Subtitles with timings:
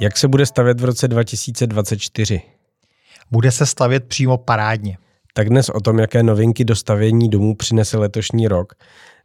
[0.00, 2.42] Jak se bude stavět v roce 2024?
[3.30, 4.98] Bude se stavět přímo parádně.
[5.34, 8.72] Tak dnes o tom, jaké novinky do stavění domů přinese letošní rok,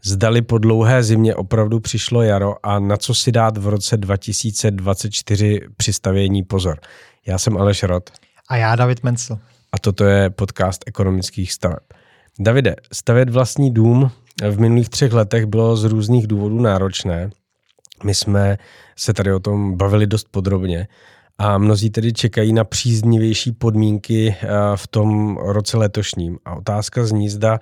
[0.04, 5.61] zdali po dlouhé zimě opravdu přišlo jaro a na co si dát v roce 2024
[5.77, 6.80] při stavění pozor.
[7.28, 8.10] Já jsem Aleš Rod.
[8.50, 9.39] A já David Mencel.
[9.71, 11.84] A toto je podcast ekonomických staveb.
[12.39, 14.12] Davide, stavět vlastní dům
[14.50, 17.30] v minulých třech letech bylo z různých důvodů náročné.
[18.04, 18.58] My jsme
[18.95, 20.88] se tady o tom bavili dost podrobně
[21.38, 26.38] a mnozí tedy čekají na příznivější podmínky eh, v tom roce letošním.
[26.45, 27.59] A otázka zní, zda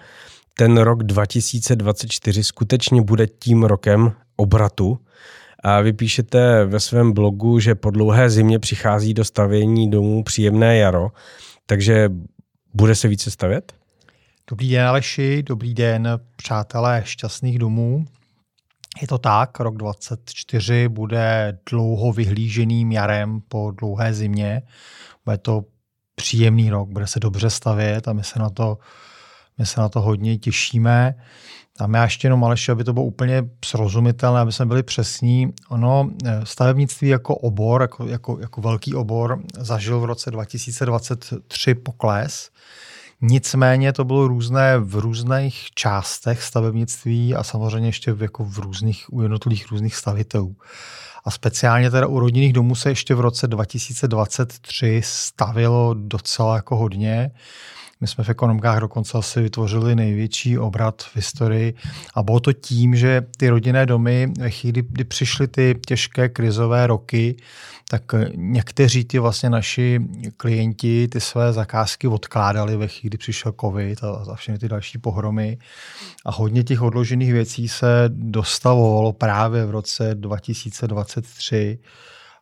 [0.57, 4.99] ten rok 2024 skutečně bude tím rokem obratu.
[5.63, 10.77] A vy píšete ve svém blogu, že po dlouhé zimě přichází do stavění domů příjemné
[10.77, 11.11] jaro,
[11.65, 12.09] takže
[12.73, 13.73] bude se více stavět?
[14.49, 18.05] Dobrý den Aleši, dobrý den přátelé šťastných domů.
[19.01, 24.61] Je to tak, rok 2024 bude dlouho vyhlíženým jarem po dlouhé zimě.
[25.25, 25.65] Bude to
[26.15, 28.77] příjemný rok, bude se dobře stavět a my se na to,
[29.57, 31.15] my se na to hodně těšíme.
[31.79, 35.53] A já ještě jenom, Aleši, aby to bylo úplně srozumitelné, aby jsme byli přesní.
[35.69, 42.49] Ono, eh, stavebnictví jako obor, jako, jako, jako velký obor, zažil v roce 2023 pokles.
[43.25, 49.13] Nicméně to bylo různé v různých částech stavebnictví a samozřejmě ještě v, jako v různých,
[49.13, 50.55] u jednotlivých různých stavitelů.
[51.25, 57.31] A speciálně teda u rodinných domů se ještě v roce 2023 stavilo docela jako hodně.
[58.03, 61.73] My jsme v ekonomkách dokonce asi vytvořili největší obrat v historii
[62.15, 66.87] a bylo to tím, že ty rodinné domy, ve chvíli, kdy přišly ty těžké krizové
[66.87, 67.35] roky,
[67.89, 68.03] tak
[68.35, 69.99] někteří ty vlastně naši
[70.37, 74.97] klienti ty své zakázky odkládali ve chvíli, kdy přišel covid a, a všechny ty další
[74.97, 75.57] pohromy.
[76.25, 81.79] A hodně těch odložených věcí se dostavovalo právě v roce 2023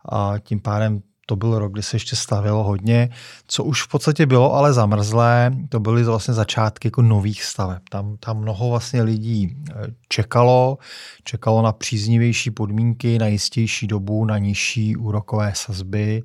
[0.09, 1.02] a tím pádem
[1.32, 3.10] to byl rok, kdy se ještě stavilo hodně.
[3.47, 7.81] Co už v podstatě bylo ale zamrzlé, to byly vlastně začátky jako nových staveb.
[7.90, 9.74] Tam, tam mnoho vlastně lidí eh,
[10.09, 10.78] čekalo,
[11.24, 16.24] čekalo na příznivější podmínky, na jistější dobu, na nižší úrokové sazby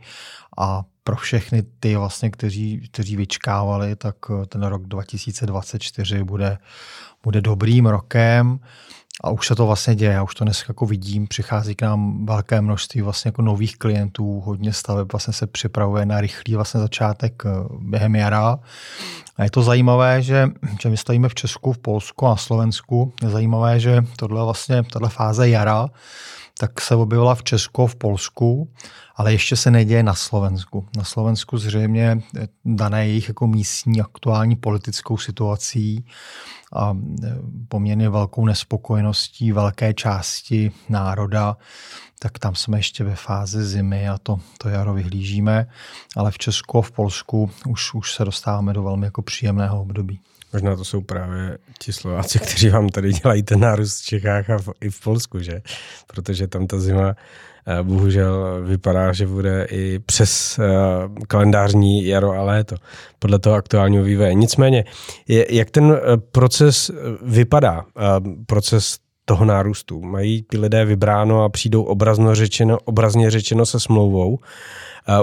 [0.58, 6.58] a pro všechny ty vlastně, kteří, kteří vyčkávali, tak eh, ten rok 2024 bude,
[7.22, 8.58] bude dobrým rokem.
[9.26, 12.26] A už se to vlastně děje, já už to dneska jako vidím, přichází k nám
[12.26, 17.42] velké množství vlastně jako nových klientů, hodně staveb vlastně se připravuje na rychlý vlastně začátek
[17.46, 18.58] eh, během jara.
[19.36, 20.48] A je to zajímavé, že,
[20.80, 23.12] že my stojíme v Česku, v Polsku a Slovensku.
[23.22, 25.88] Je zajímavé, že tohle vlastně, tato fáze jara,
[26.58, 28.72] tak se objevila v Česku v Polsku,
[29.16, 30.88] ale ještě se neděje na Slovensku.
[30.96, 32.22] Na Slovensku zřejmě
[32.64, 36.04] dané jejich jako místní aktuální politickou situací
[36.72, 37.36] a e,
[37.68, 41.56] poměrně velkou nespokojeností velké části národa,
[42.18, 45.66] tak tam jsme ještě ve fázi zimy a to, to jaro vyhlížíme,
[46.16, 50.20] ale v Česku a v Polsku už, už se dostáváme do velmi jako příjemného období.
[50.56, 54.58] Možná to jsou právě ti Slováci, kteří vám tady dělají ten nárůst v Čechách a
[54.58, 55.62] v, i v Polsku, že?
[56.06, 57.14] Protože tam ta zima
[57.66, 60.64] eh, bohužel vypadá, že bude i přes uh,
[61.28, 62.76] kalendářní jaro a léto,
[63.18, 64.34] podle toho aktuálního vývoje.
[64.34, 64.84] Nicméně,
[65.28, 66.90] jak ten eh, proces
[67.22, 67.84] vypadá,
[68.46, 70.02] proces toho nárůstu?
[70.02, 74.38] Mají ti lidé vybráno a přijdou obrazno řečeno, obrazně řečeno se smlouvou,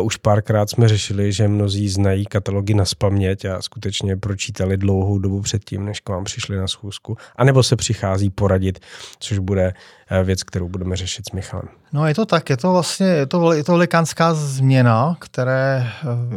[0.02, 5.42] už párkrát jsme řešili, že mnozí znají katalogy na spaměť a skutečně pročítali dlouhou dobu
[5.42, 7.18] předtím, než k vám přišli na schůzku.
[7.36, 8.80] A nebo se přichází poradit,
[9.20, 9.74] což bude
[10.10, 11.68] eh, věc, kterou budeme řešit s Michalem.
[11.94, 15.88] No je to tak, je to vlastně, je to, je to velikánská změna, které,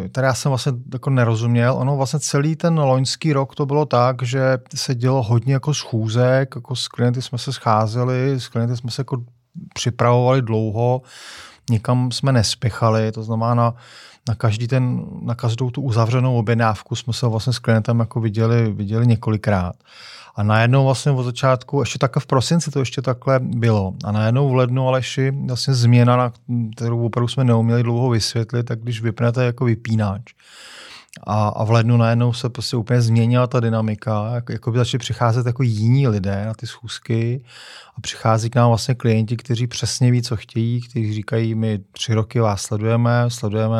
[0.04, 1.74] eh, které já jsem vlastně jako nerozuměl.
[1.78, 6.52] Ono vlastně celý ten loňský rok to bylo tak, že se dělo hodně jako schůzek,
[6.54, 9.24] jako s klienty jsme se scházeli, s klienty jsme se jako
[9.74, 11.02] připravovali dlouho,
[11.70, 13.74] nikam jsme nespěchali, to znamená na,
[14.28, 18.72] na, každý ten, na každou tu uzavřenou objednávku jsme se vlastně s klientem jako viděli,
[18.72, 19.76] viděli několikrát.
[20.36, 23.94] A najednou vlastně od začátku, ještě takhle v prosinci to ještě takhle bylo.
[24.04, 26.32] A najednou v lednu Aleši vlastně změna, na
[26.76, 30.22] kterou opravdu jsme neuměli dlouho vysvětlit, tak když vypnete jako vypínač,
[31.24, 35.46] a, a v lednu najednou se prostě úplně změnila ta dynamika, jako, by začali přicházet
[35.46, 37.44] jako jiní lidé na ty schůzky
[37.98, 42.14] a přichází k nám vlastně klienti, kteří přesně ví, co chtějí, kteří říkají, my tři
[42.14, 43.78] roky vás sledujeme, sledujeme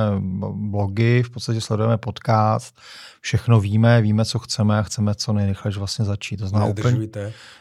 [0.53, 2.79] blogy, v podstatě sledujeme podcast,
[3.21, 6.37] všechno víme, víme, co chceme a chceme co nejrychleji vlastně začít.
[6.37, 6.73] To znamená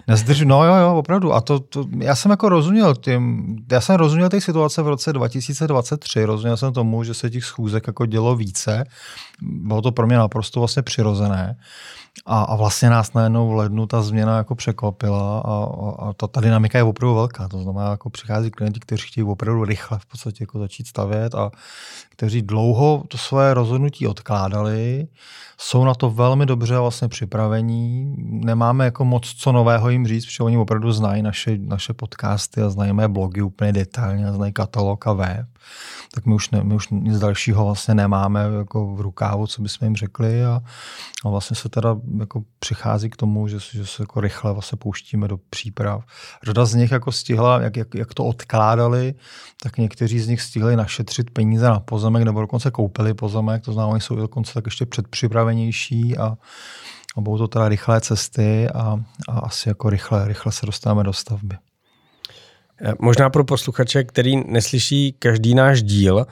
[0.08, 0.44] Nezdržujte.
[0.44, 1.34] Úplně, no jo, jo, opravdu.
[1.34, 5.14] A to, to, já jsem jako rozuměl tím, já jsem rozuměl té situace v roce
[5.14, 8.84] 2023, rozuměl jsem tomu, že se těch schůzek jako dělo více,
[9.42, 11.58] bylo to pro mě naprosto vlastně přirozené.
[12.26, 16.42] A, a vlastně nás najednou v lednu ta změna jako překvapila a, a, a ta,
[16.42, 17.48] dynamika je opravdu velká.
[17.48, 21.52] To znamená, jako přichází klienti, kteří chtějí opravdu rychle v podstatě jako začít stavět a
[22.10, 25.08] kteří dlouho to své rozhodnutí odkládali,
[25.58, 28.16] jsou na to velmi dobře vlastně připravení.
[28.18, 32.70] Nemáme jako moc co nového jim říct, protože oni opravdu znají naše, naše podcasty a
[32.70, 35.48] znají mé blogy úplně detailně, znají katalog a web
[36.16, 39.86] tak my už, ne, my už nic dalšího vlastně nemáme jako v rukávu, co bychom
[39.86, 40.62] jim řekli a,
[41.26, 45.28] a vlastně se teda jako přichází k tomu, že, že se jako rychle vlastně pouštíme
[45.28, 46.04] do příprav.
[46.44, 49.14] Řada z nich jako stihla, jak, jak, jak to odkládali,
[49.64, 53.92] tak někteří z nich stihli našetřit peníze na pozemek nebo dokonce koupili pozemek, to znamená,
[53.92, 54.86] oni jsou dokonce tak ještě
[55.46, 56.38] předpřipravenější a,
[57.16, 59.00] a budou to teda rychlé cesty a,
[59.30, 61.56] a asi jako rychle, rychle se dostáváme do stavby.
[62.82, 66.26] Eh, možná pro posluchače, který neslyší každý náš díl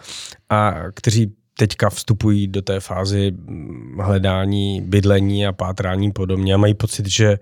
[0.50, 6.74] a kteří teďka vstupují do té fázy hm, hledání bydlení a pátrání podobně a mají
[6.74, 7.40] pocit, že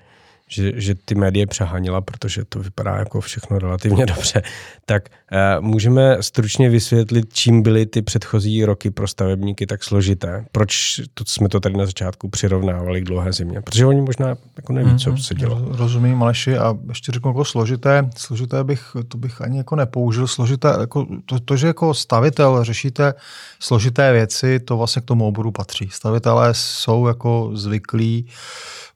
[0.51, 4.41] že, že ty média přehanila, protože to vypadá jako všechno relativně dobře,
[4.85, 10.45] tak uh, můžeme stručně vysvětlit, čím byly ty předchozí roky pro stavebníky tak složité.
[10.51, 13.61] Proč to, jsme to tady na začátku přirovnávali k dlouhé zimě?
[13.61, 15.65] Protože oni možná jako neví, co mhm, se dělo.
[15.69, 18.09] Rozumím, Aleši, a ještě řeknu jako složité.
[18.17, 20.27] Složité bych, to bych ani jako nepoužil.
[20.27, 23.13] Složité, jako to, to, že jako stavitel řešíte
[23.59, 25.89] složité věci, to vlastně k tomu oboru patří.
[25.91, 28.27] Stavitelé jsou jako zvyklí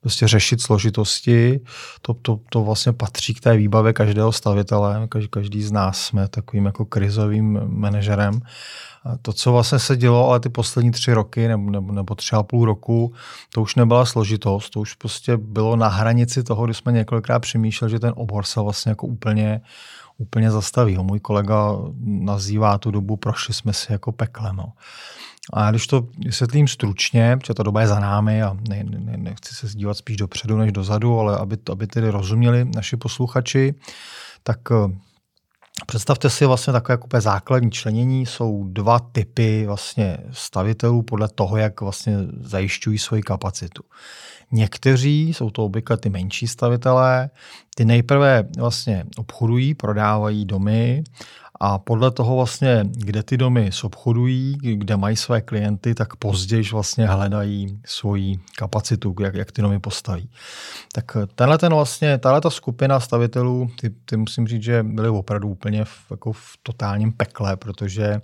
[0.06, 1.44] prostě řešit složitosti.
[2.01, 5.07] To, to, to vlastně patří k té výbavě každého stavitele.
[5.09, 8.42] Každý, každý z nás jsme takovým jako krizovým manažerem.
[9.06, 12.36] A to, co vlastně se dělo, ale ty poslední tři roky nebo, nebo, nebo tři
[12.36, 13.13] a půl roku,
[13.53, 17.92] to už nebyla složitost, to už prostě bylo na hranici toho, kdy jsme několikrát přemýšleli,
[17.92, 19.62] že ten obor se vlastně jako úplně,
[20.18, 20.97] úplně zastaví.
[20.97, 21.71] Můj kolega
[22.03, 24.56] nazývá tu dobu, prošli jsme si jako peklem.
[24.56, 24.71] No.
[25.53, 29.56] A když to vysvětlím stručně, protože ta doba je za námi a ne, ne, nechci
[29.56, 33.75] se dívat spíš dopředu než dozadu, ale aby, aby tedy rozuměli naši posluchači,
[34.44, 34.95] tak eh,
[35.86, 38.25] Představte si vlastně takové jako základní členění.
[38.25, 43.83] Jsou dva typy vlastně stavitelů podle toho, jak vlastně zajišťují svoji kapacitu.
[44.51, 47.30] Někteří, jsou to obvykle ty menší stavitelé,
[47.75, 51.03] ty nejprve vlastně obchodují, prodávají domy
[51.60, 57.07] a podle toho vlastně, kde ty domy obchodují, kde mají své klienty, tak později vlastně
[57.07, 60.30] hledají svoji kapacitu, jak, jak ty domy postaví.
[60.94, 65.50] Tak tenhle ten vlastně, tahle ta skupina stavitelů, ty, ty musím říct, že byly opravdu
[65.50, 68.22] úplně v, jako v totálním pekle, protože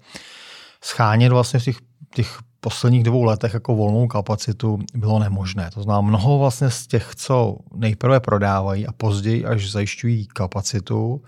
[0.83, 1.77] schánět vlastně v těch,
[2.15, 5.69] těch posledních dvou letech jako volnou kapacitu bylo nemožné.
[5.73, 11.21] To znamená, mnoho vlastně z těch, co nejprve prodávají a později až zajišťují kapacitu,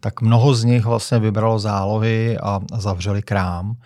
[0.00, 3.76] tak mnoho z nich vlastně vybralo zálohy a, zavřeli krám.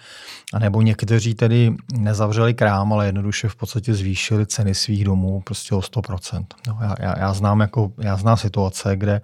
[0.52, 5.75] A nebo někteří tedy nezavřeli krám, ale jednoduše v podstatě zvýšili ceny svých domů prostě
[5.75, 6.44] o 100%.
[6.67, 9.20] No, já, já, já, znám jako, já znám situace, kde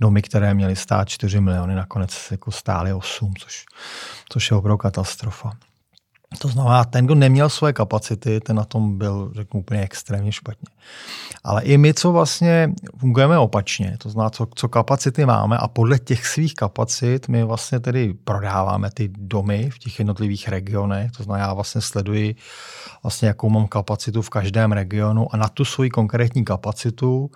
[0.00, 3.64] domy, které měly stát 4 miliony, nakonec jako stály 8, což,
[4.28, 5.52] což je opravdu katastrofa.
[6.38, 10.68] To znamená, ten, kdo neměl své kapacity, ten na tom byl, řeknu, úplně extrémně špatně.
[11.44, 15.98] Ale i my, co vlastně fungujeme opačně, to znamená, co, co kapacity máme a podle
[15.98, 21.46] těch svých kapacit my vlastně tedy prodáváme ty domy v těch jednotlivých regionech, to znamená,
[21.46, 22.34] já vlastně sleduji
[23.02, 27.30] vlastně, jakou mám kapacitu v každém regionu a na tu svoji konkrétní kapacitu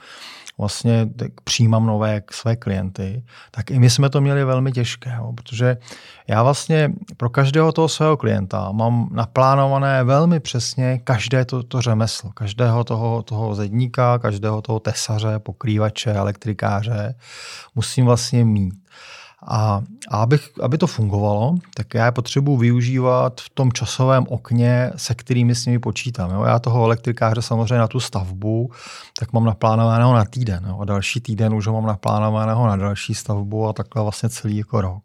[0.58, 1.08] vlastně
[1.44, 5.76] přijímám nové své klienty, tak i my jsme to měli velmi těžké, jo, protože
[6.28, 12.30] já vlastně pro každého toho svého klienta mám naplánované velmi přesně každé to, to řemeslo,
[12.30, 17.14] každého toho, toho zedníka, každého toho tesaře, pokrývače, elektrikáře
[17.74, 18.83] musím vlastně mít.
[19.46, 24.90] A, a abych, aby to fungovalo, tak já je potřebuji využívat v tom časovém okně,
[24.96, 26.30] se kterými s nimi počítám.
[26.30, 26.42] Jo.
[26.42, 28.70] Já toho elektrikáře samozřejmě na tu stavbu,
[29.18, 30.64] tak mám naplánovaného na týden.
[30.68, 30.78] Jo.
[30.80, 34.80] A další týden už ho mám naplánovaného na další stavbu a takhle vlastně celý jako
[34.80, 35.02] rok.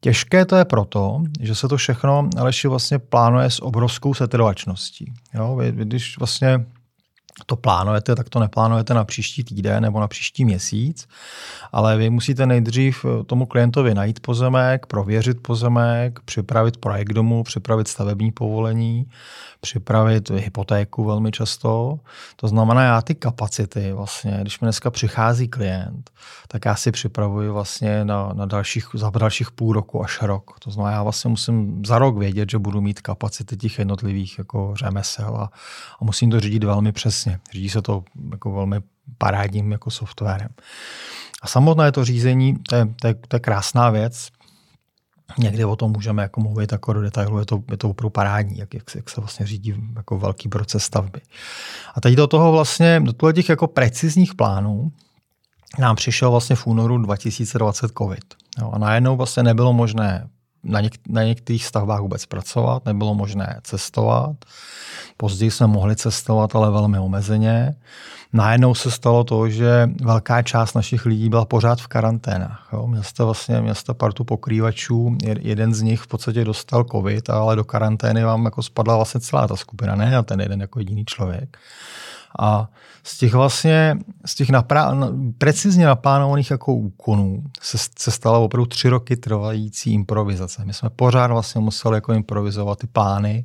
[0.00, 5.12] Těžké to je proto, že se to všechno Aleši vlastně plánuje s obrovskou setrvačností.
[5.34, 6.66] Jo, když vlastně
[7.46, 11.08] to plánujete, tak to neplánujete na příští týden nebo na příští měsíc,
[11.72, 18.32] ale vy musíte nejdřív tomu klientovi najít pozemek, prověřit pozemek, připravit projekt domu, připravit stavební
[18.32, 19.06] povolení,
[19.60, 21.98] připravit hypotéku velmi často.
[22.36, 26.10] To znamená, já ty kapacity vlastně, když mi dneska přichází klient,
[26.48, 30.58] tak já si připravuji vlastně na, na dalších, za dalších půl roku až rok.
[30.58, 34.74] To znamená, já vlastně musím za rok vědět, že budu mít kapacity těch jednotlivých jako
[34.76, 35.50] řemesel a,
[36.00, 37.25] a musím to řídit velmi přesně.
[37.52, 38.80] Řídí se to jako velmi
[39.18, 40.48] parádním jako softwarem.
[41.42, 44.28] A samotné to řízení, to je, to je, to je krásná věc,
[45.38, 48.58] Někdy o tom můžeme jako mluvit jako do detailu, je to, je to opravdu parádní,
[48.58, 51.20] jak, jak, jak, se vlastně řídí jako velký proces stavby.
[51.94, 54.92] A teď do toho vlastně, do těch jako precizních plánů,
[55.78, 58.34] nám přišel vlastně v únoru 2020 COVID.
[58.60, 60.28] Jo, a najednou vlastně nebylo možné
[60.66, 64.36] na, něk- na některých stavbách vůbec pracovat, nebylo možné cestovat.
[65.16, 67.74] Později jsme mohli cestovat, ale velmi omezeně.
[68.32, 72.68] Najednou se stalo to, že velká část našich lidí byla pořád v karanténách.
[72.72, 72.86] Jo.
[72.86, 77.56] Měl jste vlastně měl jste partu pokrývačů, jeden z nich v podstatě dostal covid, ale
[77.56, 81.04] do karantény vám jako spadla vlastně celá ta skupina, ne a ten jeden jako jediný
[81.04, 81.58] člověk.
[82.38, 82.68] A
[83.02, 84.94] z těch vlastně, z těch naprá,
[85.38, 90.64] precizně naplánovaných jako úkonů se, se stala opravdu tři roky trvající improvizace.
[90.64, 93.44] My jsme pořád vlastně museli jako improvizovat ty plány.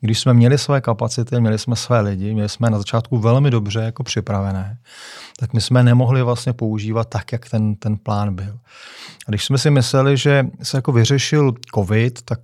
[0.00, 3.80] Když jsme měli své kapacity, měli jsme své lidi, měli jsme na začátku velmi dobře
[3.80, 4.78] jako připravené,
[5.38, 8.58] tak my jsme nemohli vlastně používat tak, jak ten, ten plán byl.
[9.26, 12.38] A když jsme si mysleli, že se jako vyřešil covid, tak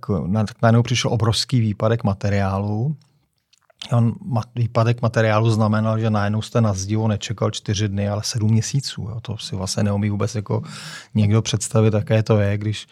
[0.61, 2.95] najednou přišel obrovský výpadek materiálu,
[3.91, 4.15] On,
[4.55, 9.01] výpadek materiálu znamenal, že najednou jste na zdivo nečekal čtyři dny, ale sedm měsíců.
[9.01, 9.19] Jo.
[9.21, 10.63] To si vlastně neumí vůbec jako
[11.15, 12.87] někdo představit, jaké to je, když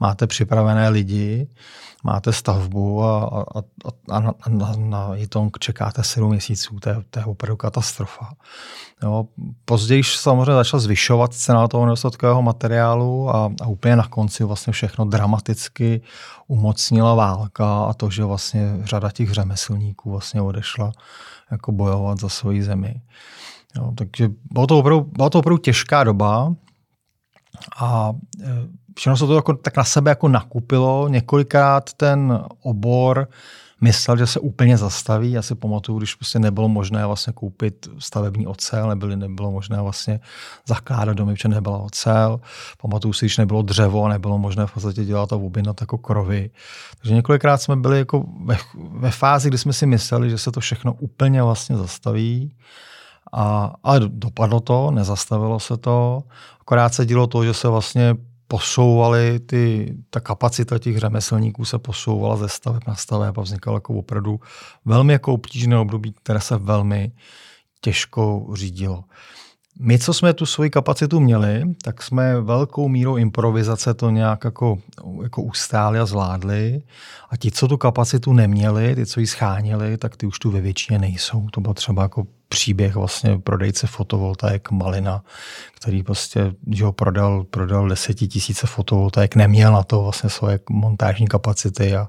[0.00, 1.48] máte připravené lidi,
[2.04, 3.62] máte stavbu a, a,
[4.10, 6.80] a, na, na, na Jitong čekáte sedm měsíců.
[6.80, 8.28] To je, to je opravdu katastrofa.
[9.02, 9.26] Jo.
[9.64, 15.04] Později samozřejmě začala zvyšovat cena toho nedostatkového materiálu a, a úplně na konci vlastně všechno
[15.04, 16.00] dramaticky
[16.46, 20.92] umocnila válka a to, že vlastně řada těch řemeslníků vlastně odešla
[21.50, 23.00] jako bojovat za svoji zemi.
[23.76, 26.54] Jo, takže bylo to, opravdu, to opravdu těžká doba
[27.80, 28.12] a
[28.42, 28.46] e,
[28.98, 31.08] všechno se to jako, tak na sebe jako nakupilo.
[31.08, 33.28] Několikrát ten obor
[33.80, 35.32] myslel, že se úplně zastaví.
[35.32, 40.20] Já si pamatuju, když prostě nebylo možné vlastně koupit stavební ocel, nebyly, nebylo možné vlastně
[40.66, 42.40] zakládat domy, protože nebyla ocel.
[42.82, 46.50] Pamatuju si, když nebylo dřevo a nebylo možné v podstatě dělat a objednat jako krovy.
[46.98, 50.60] Takže několikrát jsme byli jako ve, ve fázi, kdy jsme si mysleli, že se to
[50.60, 52.54] všechno úplně vlastně zastaví.
[53.32, 56.22] A, ale dopadlo to, nezastavilo se to.
[56.60, 58.16] Akorát se dělo to, že se vlastně
[58.48, 63.94] posouvaly ty, ta kapacita těch řemeslníků se posouvala ze staveb na staveb a vznikalo jako
[63.94, 64.40] opravdu
[64.84, 67.12] velmi jako obtížné období, které se velmi
[67.80, 69.04] těžko řídilo.
[69.80, 74.78] My, co jsme tu svoji kapacitu měli, tak jsme velkou mírou improvizace to nějak jako,
[75.22, 76.82] jako ustáli a zvládli.
[77.30, 80.60] A ti, co tu kapacitu neměli, ty, co ji schánili, tak ty už tu ve
[80.60, 81.48] většině nejsou.
[81.50, 85.22] To bylo třeba jako příběh vlastně prodejce fotovoltaik Malina,
[85.74, 91.96] který prostě že ho prodal, prodal desetitisíce fotovoltaik, neměl na to vlastně svoje montážní kapacity
[91.96, 92.08] a,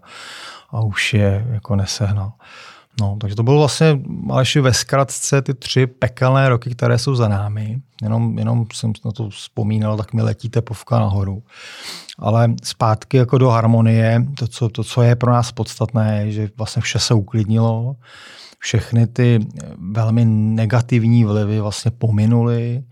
[0.69, 2.31] a už je jako nesehnal.
[2.99, 7.27] No, takže to bylo vlastně, Aleši, ve zkratce ty tři pekelné roky, které jsou za
[7.27, 7.81] námi.
[8.01, 11.43] Jenom, jenom jsem na to vzpomínal, tak mi letí tepovka nahoru.
[12.19, 16.49] Ale zpátky jako do harmonie, to co, to, co je pro nás podstatné, je, že
[16.57, 17.95] vlastně vše se uklidnilo,
[18.59, 19.39] všechny ty
[19.91, 22.83] velmi negativní vlivy vlastně pominuly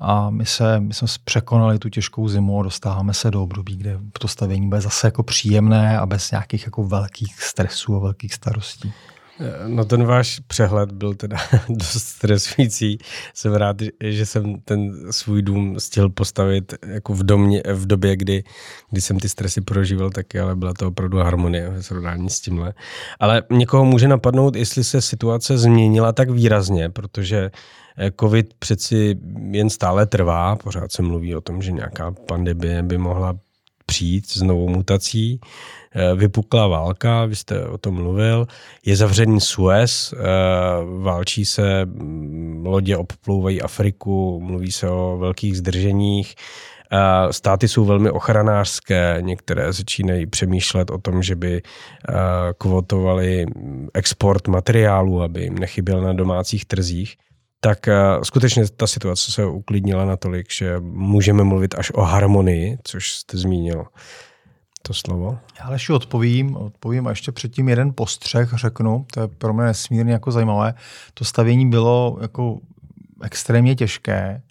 [0.00, 3.98] a my, se, my jsme překonali tu těžkou zimu a dostáváme se do období, kde
[4.18, 8.92] to stavění bude zase jako příjemné a bez nějakých jako velkých stresů a velkých starostí.
[9.66, 11.36] No ten váš přehled byl teda
[11.68, 12.98] dost stresující.
[13.34, 18.44] Jsem rád, že jsem ten svůj dům stihl postavit jako v, domě, v době, kdy,
[18.90, 22.74] kdy jsem ty stresy prožíval taky, ale byla to opravdu harmonie ve srovnání s tímhle.
[23.20, 27.50] Ale někoho může napadnout, jestli se situace změnila tak výrazně, protože
[27.98, 29.18] eh, COVID přeci
[29.50, 33.34] jen stále trvá, pořád se mluví o tom, že nějaká pandemie by mohla
[33.86, 35.40] přijít s novou mutací.
[35.94, 38.46] Eh, vypukla válka, vy jste o tom mluvil,
[38.86, 40.18] je zavřený Suez, eh,
[40.98, 46.34] válčí se, mm, lodě obplouvají Afriku, mluví se o velkých zdrženích,
[46.92, 51.62] eh, Státy jsou velmi ochranářské, některé začínají přemýšlet o tom, že by
[52.58, 53.46] kvotovali
[53.94, 57.16] export materiálu, aby jim nechyběl na domácích trzích
[57.64, 57.88] tak
[58.22, 63.84] skutečně ta situace se uklidnila natolik, že můžeme mluvit až o harmonii, což jste zmínil
[64.82, 65.38] to slovo.
[65.60, 70.12] Já ještě odpovím, odpovím a ještě předtím jeden postřeh řeknu, to je pro mě nesmírně
[70.12, 70.74] jako zajímavé.
[71.14, 72.58] To stavění bylo jako
[73.22, 74.42] extrémně těžké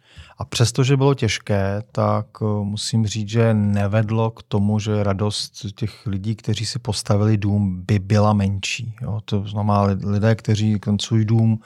[0.41, 6.05] a přestože bylo těžké, tak eh, musím říct, že nevedlo k tomu, že radost těch
[6.05, 8.95] lidí, kteří si postavili dům, by byla menší.
[9.01, 11.60] Jo, to znamená lidé, kteří ten svůj dům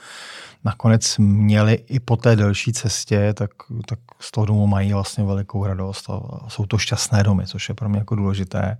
[0.64, 3.50] nakonec měli i po té delší cestě, tak,
[3.86, 7.74] tak z toho domu mají vlastně velikou radost a jsou to šťastné domy, což je
[7.74, 8.78] pro mě jako důležité.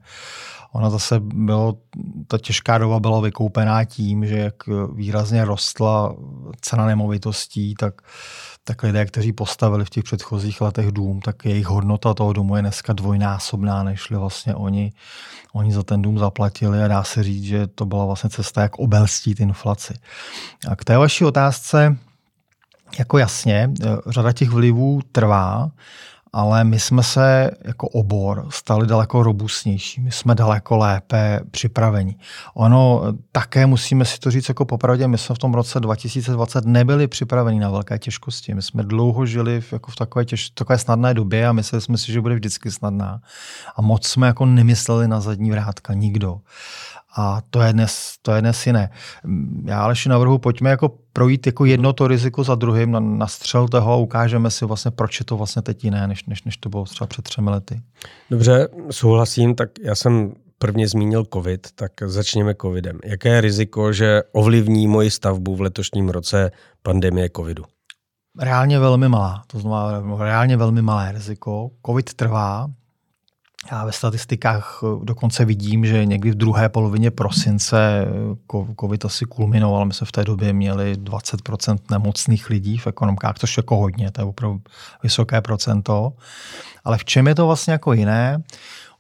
[0.73, 1.75] Ona zase bylo,
[2.29, 4.55] ta těžká doba byla vykoupená tím, že jak
[4.95, 6.17] výrazně rostla
[6.61, 8.03] cena nemovitostí, tak
[8.69, 12.63] tak lidé, kteří postavili v těch předchozích letech dům, tak jejich hodnota toho domu je
[12.63, 14.93] dneska dvojnásobná, než vlastně oni,
[15.53, 18.79] oni za ten dům zaplatili a dá se říct, že to byla vlastně cesta, jak
[18.79, 19.95] obelstít inflaci.
[20.69, 21.97] A k té vaší otázce,
[22.99, 23.71] jako jasně,
[24.07, 25.71] řada těch vlivů trvá,
[26.37, 32.17] ale my jsme se jako obor stali daleko robustnější, my jsme daleko lépe připraveni.
[32.55, 33.03] Ono
[33.33, 37.61] také musíme si to říct jako popravdě, my jsme v tom roce 2020 nebyli připraveni
[37.61, 38.55] na velké těžkosti.
[38.55, 41.99] My jsme dlouho žili v, jako v takové, těž, takové snadné době a mysleli jsme
[41.99, 43.21] si, že bude vždycky snadná.
[43.77, 46.41] A moc jsme jako nemysleli na zadní vrátka, nikdo.
[47.17, 48.91] A to je dnes, to je dnes jiné.
[49.65, 53.69] Já ale navrhu, pojďme jako projít jako jedno to riziko za druhým, na, na střel
[53.69, 56.69] toho a ukážeme si vlastně, proč je to vlastně teď jiné, než, než, než to
[56.69, 57.81] bylo třeba před třemi lety.
[58.31, 62.99] Dobře, souhlasím, tak já jsem prvně zmínil COVID, tak začněme COVIDem.
[63.05, 66.51] Jaké je riziko, že ovlivní moji stavbu v letošním roce
[66.83, 67.65] pandemie COVIDu?
[68.39, 71.71] Reálně velmi malá, to znamená reálně velmi malé riziko.
[71.87, 72.69] COVID trvá,
[73.73, 79.25] já ve statistikách eh, dokonce vidím, že někdy v druhé polovině prosince eh, COVID asi
[79.25, 79.85] kulminoval.
[79.85, 84.11] My jsme v té době měli 20% nemocných lidí v ekonomkách, což je jako hodně,
[84.11, 84.61] to je opravdu
[85.03, 86.13] vysoké procento.
[86.85, 88.43] Ale v čem je to vlastně jako jiné?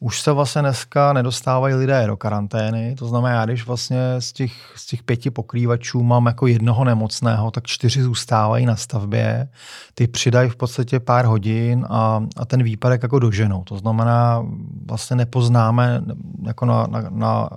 [0.06, 2.94] Už se vlastně dneska nedostávají lidé do karantény.
[2.94, 7.66] To znamená, když vlastně z těch, z těch pěti pokrývačů mám jako jednoho nemocného, tak
[7.66, 9.48] čtyři zůstávají na stavbě.
[9.94, 13.64] Ty přidají v podstatě pár hodin a, a ten výpadek jako doženou.
[13.64, 14.46] To znamená,
[14.86, 16.02] vlastně nepoznáme
[16.46, 17.48] jako na, na, na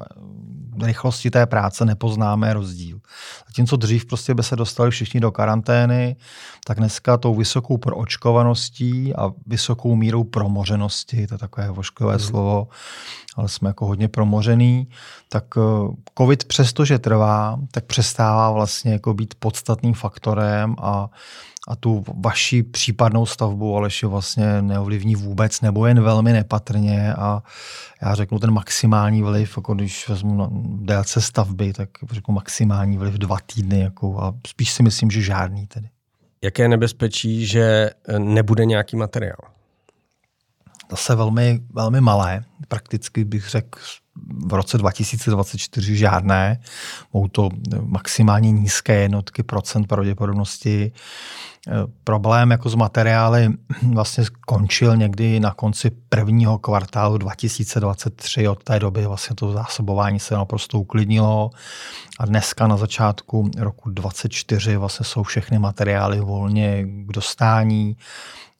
[0.82, 3.00] rychlosti té práce nepoznáme rozdíl.
[3.48, 6.16] Zatímco dřív prostě by se dostali všichni do karantény,
[6.66, 12.20] tak dneska tou vysokou proočkovaností a vysokou mírou promořenosti, to je takové voškové mm.
[12.20, 12.68] slovo,
[13.36, 14.88] ale jsme jako hodně promořený,
[15.30, 15.62] tak eh,
[16.18, 21.10] covid přestože trvá, tak přestává vlastně jako být podstatným faktorem a
[21.68, 27.44] a tu vaši případnou stavbu Aleši vlastně neovlivní vůbec nebo jen velmi nepatrně a
[28.02, 30.50] já řeknu ten maximální vliv, jako když vezmu na
[30.86, 35.68] délce stavby, tak řeknu maximální vliv dva týdny jako a spíš si myslím, že žádný
[35.68, 35.90] tedy.
[36.44, 39.40] Jaké je nebezpečí, že nebude nějaký materiál?
[40.92, 43.80] Zase velmi, velmi malé, prakticky bych řekl
[44.46, 46.60] v roce 2024 žádné.
[47.14, 47.50] Mohou to
[47.82, 50.92] maximálně nízké jednotky procent pravděpodobnosti.
[52.04, 53.50] Problém jako z materiály
[53.94, 58.48] vlastně skončil někdy na konci prvního kvartálu 2023.
[58.48, 61.50] Od té doby vlastně to zásobování se naprosto uklidnilo
[62.20, 67.98] a dneska na začátku roku 2024 vlastně jsou všechny materiály volně k dostání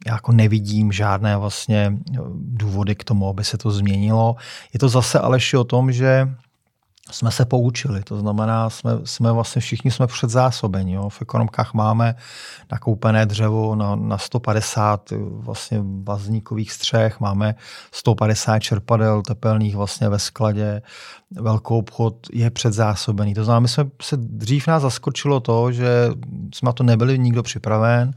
[0.08, 1.98] já jako nevidím žádné vlastně
[2.34, 3.89] důvody k tomu, aby se to změnilo.
[4.74, 6.30] Je to zase Aleši o tom, že
[7.12, 8.04] jsme se poučili.
[8.04, 10.94] To znamená, jsme, jsme vlastně všichni jsme předzásobeni.
[10.94, 11.10] Jo.
[11.10, 12.16] V ekonomkách máme
[12.72, 17.56] nakoupené dřevo na, na 150 vlastně vazníkových střech, máme
[17.92, 20.82] 150 čerpadel tepelných vlastně ve skladě,
[21.32, 23.34] velkou obchod je předzásobený.
[23.34, 26.10] To znamená, my jsme se dřív nás zaskočilo to, že
[26.56, 28.12] jsme na to nebyli nikdo připraven.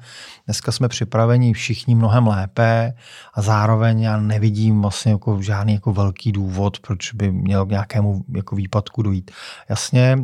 [0.46, 2.94] Dneska jsme připraveni všichni mnohem lépe
[3.34, 8.24] a zároveň já nevidím vlastně jako žádný jako velký důvod, proč by měl k nějakému
[8.36, 9.30] jako výpadku dojít.
[9.68, 10.18] Jasně,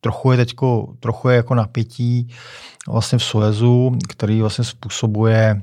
[0.00, 2.28] trochu je teďko, trochu je jako napětí
[2.88, 5.62] vlastně v Suezu, který vlastně způsobuje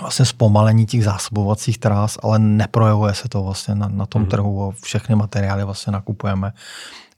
[0.00, 4.28] vlastně zpomalení těch zásobovacích trás, ale neprojevuje se to vlastně na, na tom mm.
[4.28, 6.52] trhu a všechny materiály vlastně nakupujeme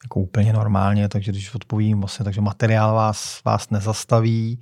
[0.04, 4.60] jako úplně normálně, takže když odpovím vlastně, takže materiál vás, vás nezastaví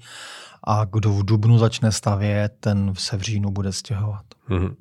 [0.65, 4.25] a kdo v Dubnu začne stavět, ten se v říjnu bude stěhovat.
[4.49, 4.77] Mm.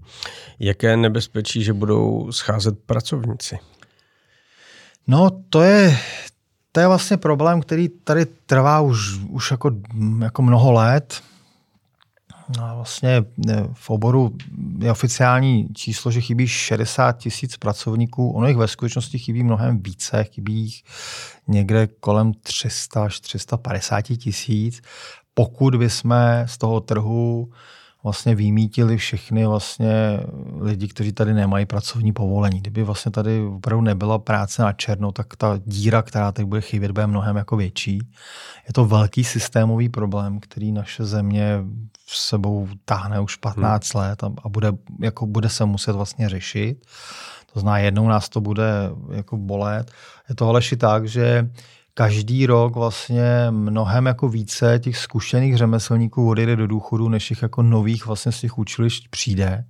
[0.59, 3.59] Jaké nebezpečí, že budou scházet pracovníci?
[5.09, 5.97] No to je,
[6.71, 9.71] to je vlastně problém, který tady trvá už, už jako,
[10.21, 11.21] jako mnoho let.
[12.57, 13.23] No, vlastně e,
[13.73, 14.35] v oboru
[14.79, 18.31] je oficiální číslo, že chybí 60 tisíc pracovníků.
[18.31, 20.83] Ono jich ve skutečnosti chybí mnohem více, chybí jich
[21.47, 24.81] někde kolem 300 až 350 tisíc.
[25.33, 27.51] Pokud bychom z toho trhu
[28.03, 30.19] vlastně vymítili všechny vlastně
[30.59, 32.59] lidi, kteří tady nemají pracovní povolení.
[32.59, 36.91] Kdyby vlastně tady opravdu nebyla práce na černo, tak ta díra, která tady bude chybět,
[36.91, 37.99] bude mnohem jako větší.
[38.67, 41.63] Je to velký systémový problém, který naše země
[42.05, 44.03] v sebou táhne už 15 hmm.
[44.03, 46.85] let a, a bude, jako bude se muset vlastně řešit.
[47.53, 48.71] To znamená, jednou nás to bude
[49.11, 49.91] jako bolet.
[50.29, 51.49] Je to ale tak, že
[51.99, 57.61] každý rok vlastně mnohem jako více těch zkušených řemeslníků odejde do důchodu, než jich jako
[57.61, 59.65] nových vlastně z těch učilišť přijde.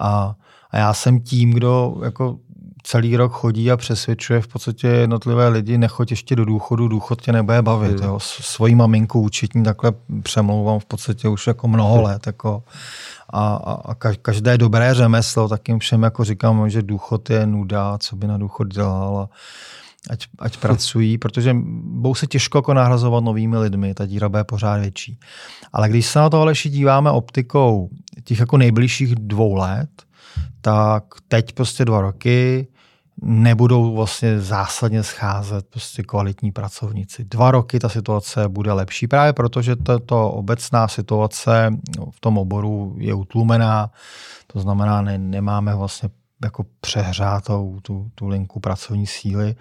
[0.00, 0.34] A,
[0.70, 2.38] a já jsem tím, kdo jako
[2.82, 7.32] celý rok chodí a přesvědčuje v podstatě jednotlivé lidi, nechoď ještě do důchodu, důchod tě
[7.32, 8.00] nebude bavit.
[8.00, 8.08] Hmm.
[8.08, 8.18] Jo.
[8.20, 12.04] Svojí maminku účetní takhle přemlouvám v podstatě už jako mnoho hmm.
[12.04, 12.26] let.
[12.26, 12.62] Jako,
[13.30, 18.16] a, a, každé dobré řemeslo, tak jim všem jako říkám, že důchod je nuda, co
[18.16, 19.18] by na důchod dělal.
[19.18, 19.36] A,
[20.10, 24.76] ať, ať pracují, protože budou se těžko jako nahrazovat novými lidmi, ta díra bude pořád
[24.76, 25.18] větší.
[25.72, 27.90] Ale když se na to Aleši díváme optikou
[28.24, 29.90] těch jako nejbližších dvou let,
[30.60, 32.66] tak teď prostě dva roky
[33.22, 37.24] nebudou vlastně zásadně scházet prostě kvalitní pracovníci.
[37.24, 41.70] Dva roky ta situace bude lepší, právě protože tato obecná situace
[42.10, 43.90] v tom oboru je utlumená,
[44.46, 46.08] to znamená, ne, nemáme vlastně
[46.44, 49.56] jako přehřátou tu, tu linku pracovní síly.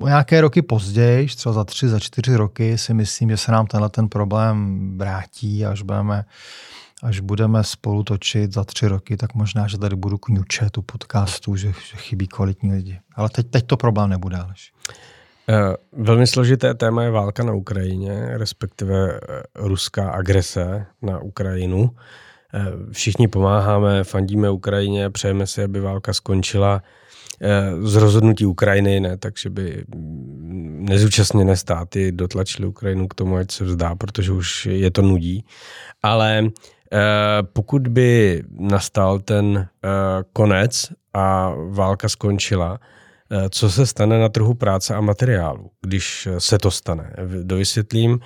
[0.00, 3.66] O nějaké roky později, třeba za tři, za čtyři roky, si myslím, že se nám
[3.66, 6.24] tenhle ten problém vrátí, až budeme
[7.02, 11.56] až budeme spolu točit za tři roky, tak možná, že tady budu kňučet u podcastu,
[11.56, 13.00] že, že chybí kvalitní lidi.
[13.14, 14.36] Ale teď, teď to problém nebude.
[14.36, 14.72] Alež.
[15.48, 21.90] Eh, velmi složité téma je válka na Ukrajině, respektive eh, ruská agrese na Ukrajinu.
[22.54, 26.82] Eh, všichni pomáháme, fandíme Ukrajině, přejeme si, aby válka skončila
[27.80, 29.84] z rozhodnutí Ukrajiny, ne, takže by
[30.88, 35.44] nezúčastněné státy dotlačily Ukrajinu k tomu, ať se vzdá, protože už je to nudí.
[36.02, 36.50] Ale
[36.92, 39.88] Eh, pokud by nastal ten eh,
[40.32, 42.78] konec a válka skončila,
[43.30, 47.12] eh, co se stane na trhu práce a materiálu, když se to stane.
[47.42, 48.20] Dovysvětlím,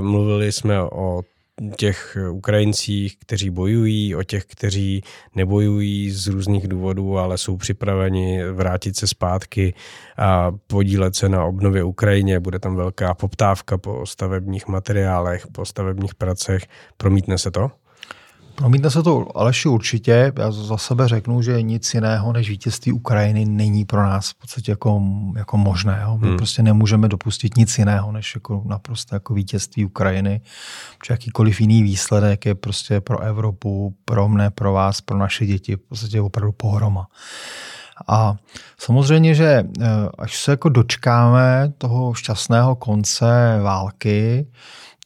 [0.00, 1.22] mluvili jsme o
[1.76, 5.02] těch Ukrajincích, kteří bojují, o těch, kteří
[5.34, 9.74] nebojují z různých důvodů, ale jsou připraveni vrátit se zpátky
[10.16, 12.40] a podílet se na obnově Ukrajině.
[12.40, 16.62] Bude tam velká poptávka po stavebních materiálech, po stavebních pracech.
[16.96, 17.70] Promítne se to?
[18.60, 20.32] Promítne se to Aleši určitě.
[20.38, 24.72] Já za sebe řeknu, že nic jiného než vítězství Ukrajiny není pro nás v podstatě
[24.72, 25.02] jako,
[25.36, 26.04] jako možné.
[26.16, 26.36] My hmm.
[26.36, 30.40] prostě nemůžeme dopustit nic jiného než jako naprosto jako vítězství Ukrajiny.
[30.98, 35.76] Protože jakýkoliv jiný výsledek je prostě pro Evropu, pro mne, pro vás, pro naše děti
[35.76, 37.06] v podstatě opravdu pohroma.
[38.08, 38.36] A
[38.78, 39.86] samozřejmě, že eh,
[40.18, 44.46] až se jako dočkáme toho šťastného konce války,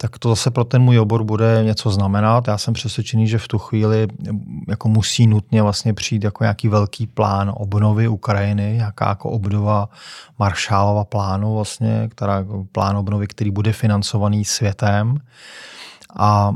[0.00, 2.48] tak to zase pro ten můj obor bude něco znamenat.
[2.48, 4.08] Já jsem přesvědčený, že v tu chvíli
[4.68, 9.88] jako musí nutně vlastně přijít jako nějaký velký plán obnovy Ukrajiny, nějaká jako obnova
[10.38, 15.18] Maršálova plánu vlastně, která, plán obnovy, který bude financovaný světem.
[16.16, 16.52] A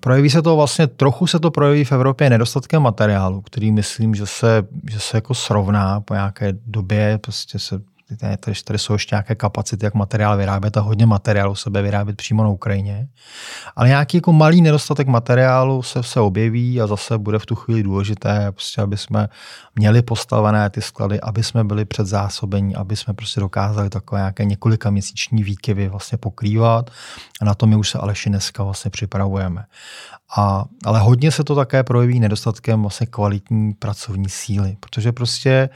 [0.00, 4.26] projeví se to vlastně, trochu se to projeví v Evropě nedostatkem materiálu, který myslím, že
[4.26, 7.80] se, že se jako srovná po nějaké době, prostě se
[8.16, 12.42] tady, tady jsou ještě nějaké kapacity, jak materiál vyrábět a hodně materiálu sebe vyrábět přímo
[12.42, 13.08] na Ukrajině.
[13.76, 17.82] Ale nějaký jako malý nedostatek materiálu se, se objeví a zase bude v tu chvíli
[17.82, 19.28] důležité, prostě, aby jsme
[19.74, 24.44] měli postavené ty sklady, aby jsme byli před zásobení, aby jsme prostě dokázali takové nějaké
[24.44, 26.90] několika měsíční výkyvy vlastně pokrývat.
[27.40, 29.64] A na to my už se Aleši dneska vlastně připravujeme.
[30.36, 35.68] A, ale hodně se to také projeví nedostatkem vlastně kvalitní pracovní síly, protože prostě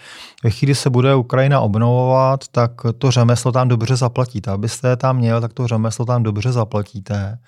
[0.45, 4.51] ve chvíli se bude Ukrajina obnovovat, tak to řemeslo tam dobře zaplatíte.
[4.51, 7.39] Abyste je tam měl, tak to řemeslo tam dobře zaplatíte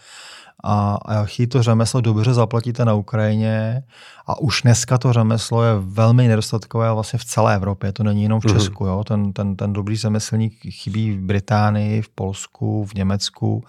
[0.64, 3.82] a, a chtějí to řemeslo dobře zaplatíte na Ukrajině
[4.26, 8.40] a už dneska to řemeslo je velmi nedostatkové vlastně v celé Evropě, to není jenom
[8.40, 8.54] v mhm.
[8.54, 8.86] Česku.
[8.86, 9.04] Jo?
[9.04, 13.64] Ten, ten, ten dobrý řemeslník chybí v Británii, v Polsku, v Německu.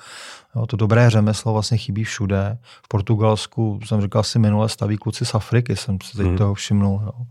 [0.56, 0.68] Jo?
[0.68, 2.58] To dobré řemeslo vlastně chybí všude.
[2.84, 6.38] V Portugalsku, jsem říkal si minule, staví kluci z Afriky, jsem si teď mm.
[6.38, 7.02] toho všimnul.
[7.06, 7.26] Jo?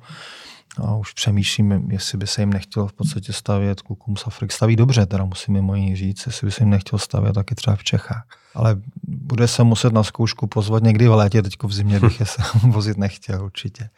[0.77, 4.55] A už přemýšlím, jestli by se jim nechtělo v podstatě stavět klukům z Afriky.
[4.55, 7.77] Staví dobře, teda musím mimo jiný říct, jestli by se jim nechtěl stavět taky třeba
[7.77, 8.25] v Čechách.
[8.55, 8.77] Ale
[9.09, 12.43] bude se muset na zkoušku pozvat někdy v létě, teď v zimě bych je se
[12.63, 13.89] vozit nechtěl určitě.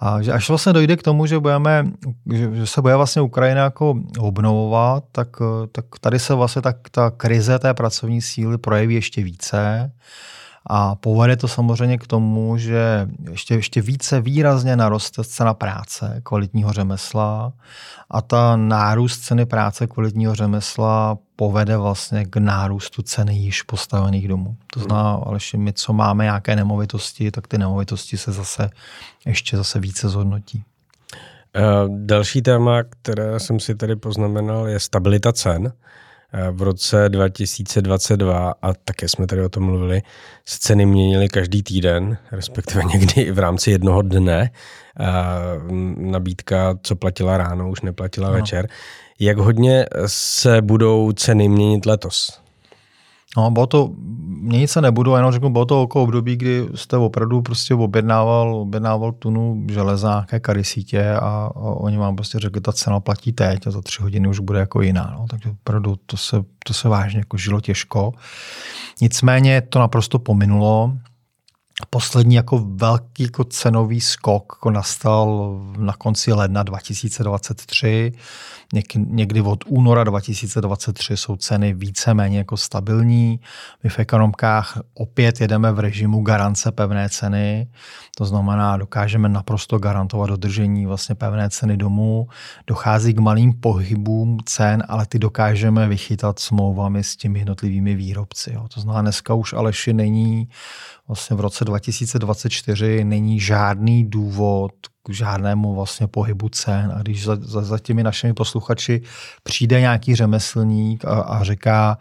[0.00, 1.86] A že až vlastně dojde k tomu, že, budeme,
[2.32, 5.28] že, že se bude vlastně Ukrajina jako obnovovat, tak,
[5.72, 9.92] tak tady se vlastně tak ta krize té pracovní síly projeví ještě více.
[10.70, 16.72] A povede to samozřejmě k tomu, že ještě, ještě více výrazně naroste cena práce, kvalitního
[16.72, 17.52] řemesla
[18.10, 24.56] a ta nárůst ceny práce kvalitního řemesla povede vlastně k nárůstu ceny již postavených domů.
[24.72, 28.70] To znamená, ale my, co máme nějaké nemovitosti, tak ty nemovitosti se zase
[29.26, 30.64] ještě zase více zhodnotí.
[31.88, 35.72] Další téma, které jsem si tady poznamenal, je stabilita cen.
[36.32, 40.02] Eh, v roce 2022, a také jsme tady o tom mluvili,
[40.44, 44.50] se ceny měnily každý týden, respektive někdy i v rámci jednoho dne.
[45.00, 45.04] Eh,
[45.96, 48.34] nabídka, co platila ráno, už neplatila no.
[48.34, 48.68] večer.
[49.20, 52.40] Jak hodně se budou ceny měnit letos?
[53.36, 53.90] No, bylo to,
[54.40, 59.12] měnit se nebudu, jenom řeknu, bylo to okolo období, kdy jste opravdu prostě objednával, objednával
[59.12, 63.70] tunu železa, nějaké karysítě a, a oni vám prostě řekli, ta cena platí teď a
[63.70, 65.14] za tři hodiny už bude jako jiná.
[65.18, 65.26] No.
[65.30, 68.12] Takže opravdu to se, to se vážně jako žilo těžko.
[69.00, 70.92] Nicméně to naprosto pominulo.
[71.90, 78.12] Poslední jako velký jako cenový skok jako nastal na konci ledna 2023.
[78.96, 83.40] Někdy od února 2023 jsou ceny víceméně jako stabilní.
[83.82, 87.68] My v ekonomkách opět jedeme v režimu garance pevné ceny.
[88.16, 92.28] To znamená, dokážeme naprosto garantovat dodržení vlastně pevné ceny domů.
[92.66, 98.52] Dochází k malým pohybům cen, ale ty dokážeme vychytat smlouvami s těmi jednotlivými výrobci.
[98.54, 98.66] Jo.
[98.74, 100.48] To znamená, dneska už Aleši není
[101.08, 104.72] vlastně v roce 2024 není žádný důvod
[105.08, 106.92] k žádnému vlastně pohybu cen.
[106.96, 109.02] A když za, za, za těmi našimi posluchači
[109.42, 111.98] přijde nějaký řemeslník a, a říká,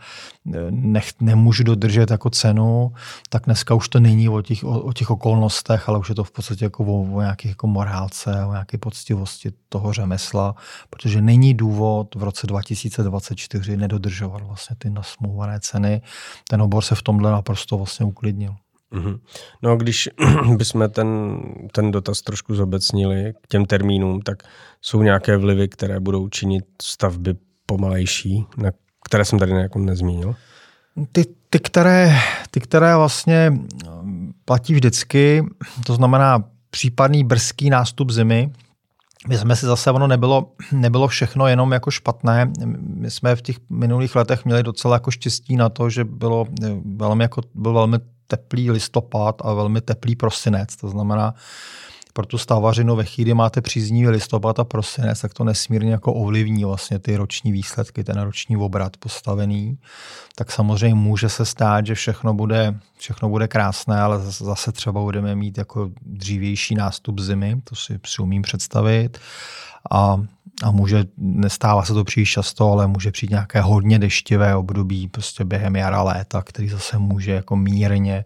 [0.69, 2.91] nech, nemůžu dodržet jako cenu,
[3.29, 6.23] tak dneska už to není o těch, o, o těch okolnostech, ale už je to
[6.23, 10.55] v podstatě jako o, o nějaké jako morálce, o nějaké poctivosti toho řemesla,
[10.89, 16.01] protože není důvod v roce 2024 nedodržovat vlastně ty nasmouvané ceny.
[16.49, 18.55] Ten obor se v tomhle naprosto vlastně uklidnil.
[18.93, 19.19] Mm-hmm.
[19.61, 20.09] No když
[20.57, 21.39] bychom ten,
[21.71, 24.43] ten dotaz trošku zobecnili k těm termínům, tak
[24.81, 28.71] jsou nějaké vlivy, které budou činit stavby pomalejší, na
[29.05, 30.35] které jsem tady jako nezmínil?
[31.11, 32.15] Ty, ty, které,
[32.51, 33.53] ty, které vlastně
[34.45, 35.45] platí vždycky,
[35.85, 38.51] to znamená případný brzký nástup zimy,
[39.27, 42.51] my jsme si zase, ono nebylo, nebylo všechno jenom jako špatné.
[42.79, 46.45] My jsme v těch minulých letech měli docela jako štěstí na to, že bylo
[46.95, 47.97] velmi, jako, byl velmi
[48.27, 50.75] teplý listopad a velmi teplý prosinec.
[50.75, 51.33] To znamená,
[52.17, 56.65] pro tu stavařinu ve chvíli máte příznivý listopad a prosinec, tak to nesmírně jako ovlivní
[56.65, 59.77] vlastně ty roční výsledky, ten roční obrat postavený.
[60.35, 65.35] Tak samozřejmě může se stát, že všechno bude, všechno bude krásné, ale zase třeba budeme
[65.35, 69.17] mít jako dřívější nástup zimy, to si, si umím představit.
[69.91, 70.21] A
[70.63, 75.45] a může, nestává se to příliš často, ale může přijít nějaké hodně deštivé období prostě
[75.45, 78.25] během jara léta, který zase může jako mírně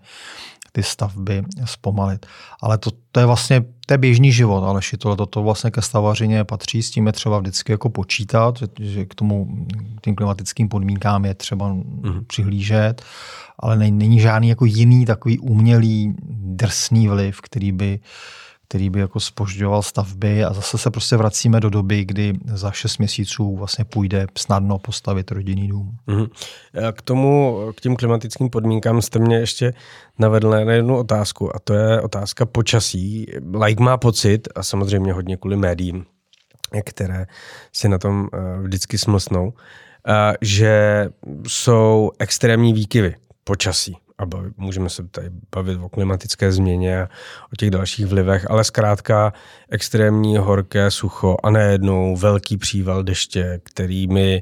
[0.72, 2.26] ty stavby zpomalit.
[2.62, 5.82] Ale to, to je vlastně to je běžný život, ale tohle to, to vlastně ke
[5.82, 9.66] stavařině patří, s tím je třeba vždycky jako počítat, že, že k tomu
[10.02, 12.24] tím klimatickým podmínkám je třeba mm-hmm.
[12.28, 13.02] přihlížet,
[13.60, 18.06] ale není, není žádný jako jiný takový umělý drsný vliv, který by uh,
[18.72, 22.98] který by jako spožďoval stavby a zase se prostě vracíme do doby, kdy za 6
[22.98, 25.98] měsíců vlastně půjde snadno postavit rodinný dům.
[26.08, 26.30] Mm-hmm.
[26.94, 29.74] K tomu, k těm klimatickým podmínkám jste mě ještě
[30.20, 33.26] navedl na jednu otázku a to je otázka počasí.
[33.64, 36.06] Like má pocit, a samozřejmě hodně kvůli médiím,
[36.86, 37.26] které
[37.74, 39.54] si na tom eh, vždycky smlsnou,
[40.08, 41.06] eh, že
[41.48, 47.10] jsou extrémní výkyvy počasí a baví, můžeme se tady bavit o klimatické změně a
[47.54, 49.34] o těch dalších vlivech, ale zkrátka
[49.70, 54.42] extrémní horké sucho a nejednou velký příval deště, který mi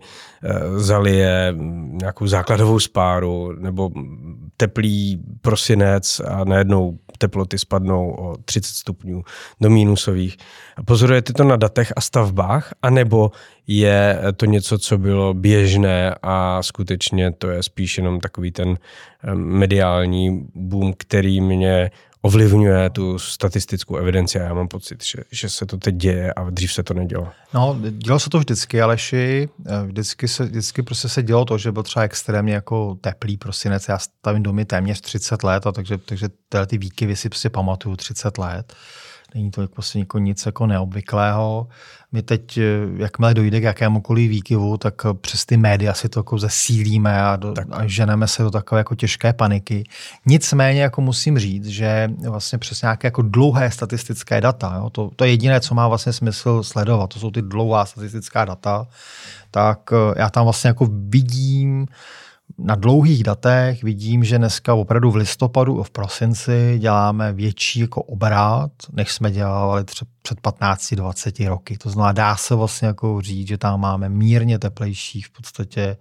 [0.77, 1.53] zalije
[1.91, 3.91] nějakou základovou spáru nebo
[4.57, 9.23] teplý prosinec a najednou teploty spadnou o 30 stupňů
[9.61, 10.37] do mínusových.
[10.85, 13.31] Pozorujete to na datech a stavbách, anebo
[13.67, 18.77] je to něco, co bylo běžné a skutečně to je spíš jenom takový ten
[19.23, 25.49] eh, mediální boom, který mě ovlivňuje tu statistickou evidenci a já mám pocit, že, že
[25.49, 27.27] se to teď děje a dřív se to nedělo.
[27.53, 29.49] No, dělo se to vždycky, Aleši.
[29.65, 33.87] Eh, vždycky, se, vždycky prostě se dělo to, že byl třeba extrémně jako teplý prosinec.
[33.87, 37.95] Já stavím domy téměř 30 let, a takže, takže tyhle ty výkyvy si prostě pamatuju
[37.95, 38.73] 30 let.
[39.35, 41.67] Není to prostě jako nic jako neobvyklého.
[42.11, 42.63] My teď, eh,
[42.97, 47.35] jakmile dojde k jakémukoliv výkyvu, tak eh, přes ty média si to jako zesílíme a,
[47.35, 49.83] do, a ženeme se do takové jako těžké paniky.
[50.25, 55.23] Nicméně jako musím říct, že vlastně přes nějaké jako dlouhé statistické data, jo, to, to
[55.23, 58.87] je jediné, co má vlastně smysl sledovat, to jsou ty dlouhá statistická data,
[59.51, 61.87] tak eh, já tam vlastně jako vidím
[62.61, 68.01] na dlouhých datech vidím, že dneska opravdu v listopadu a v prosinci děláme větší jako
[68.01, 71.77] obrát, než jsme dělali třeba před 15-20 roky.
[71.77, 75.97] To znamená, dá se vlastně jako říct, že tam máme mírně teplejší v podstatě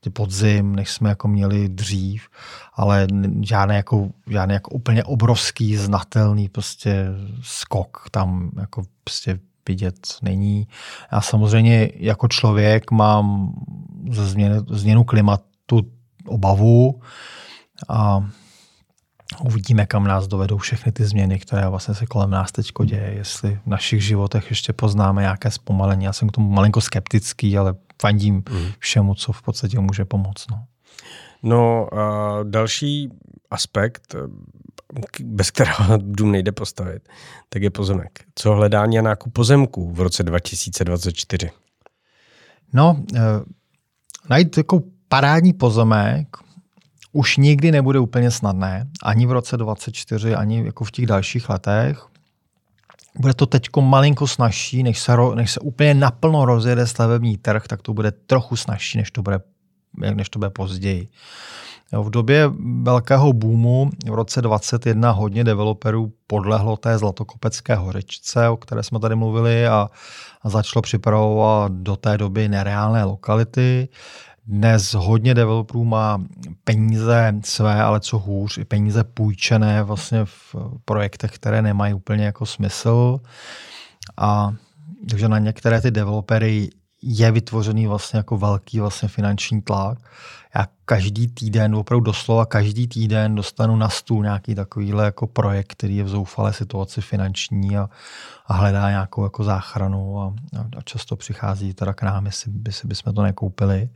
[0.00, 2.28] ty podzim, než jsme jako měli dřív,
[2.74, 3.06] ale
[3.40, 7.06] žádný jako, žádný jako úplně obrovský, znatelný prostě
[7.42, 10.68] skok tam jako prostě vidět není.
[11.12, 13.52] Já samozřejmě jako člověk mám
[14.10, 15.92] ze změny, změnu klimatu tu
[16.26, 17.00] obavu
[17.88, 18.24] a
[19.44, 23.60] uvidíme, kam nás dovedou všechny ty změny, které vlastně se kolem nás teď děje, jestli
[23.64, 26.04] v našich životech ještě poznáme nějaké zpomalení.
[26.04, 28.66] Já jsem k tomu malinko skeptický, ale fandím mm.
[28.78, 30.50] všemu, co v podstatě může pomoct.
[30.50, 30.64] No.
[31.42, 33.08] No a další
[33.50, 34.14] aspekt,
[35.20, 37.08] bez kterého dům nejde postavit,
[37.48, 38.24] tak je pozemek.
[38.34, 41.50] Co hledání a nákup pozemků v roce 2024?
[42.72, 43.20] No, e,
[44.30, 46.36] najít jako parádní pozemek
[47.12, 52.06] už nikdy nebude úplně snadné, ani v roce 2024, ani jako v těch dalších letech.
[53.18, 57.82] Bude to teď malinko snažší, než se, než se úplně naplno rozjede stavební trh, tak
[57.82, 59.40] to bude trochu snažší, než to bude,
[60.14, 61.08] než to bude později.
[61.92, 62.50] V době
[62.82, 69.14] velkého boomu v roce 2021 hodně developerů podlehlo té zlatokopecké horečce, o které jsme tady
[69.14, 69.88] mluvili, a,
[70.42, 73.88] a začalo připravovat do té doby nereálné lokality.
[74.48, 76.24] Dnes hodně developerů má
[76.64, 82.46] peníze své, ale co hůř, i peníze půjčené vlastně v projektech, které nemají úplně jako
[82.46, 83.18] smysl.
[84.16, 84.52] A
[85.10, 86.70] takže na některé ty developery
[87.02, 89.98] je vytvořený vlastně jako velký vlastně finanční tlak
[90.54, 95.96] já každý týden, opravdu doslova každý týden dostanu na stůl nějaký takovýhle jako projekt, který
[95.96, 97.88] je v zoufalé situaci finanční a,
[98.46, 100.34] a hledá nějakou jako záchranu a,
[100.78, 103.88] a často přichází teda k nám, jestli by si bychom to nekoupili.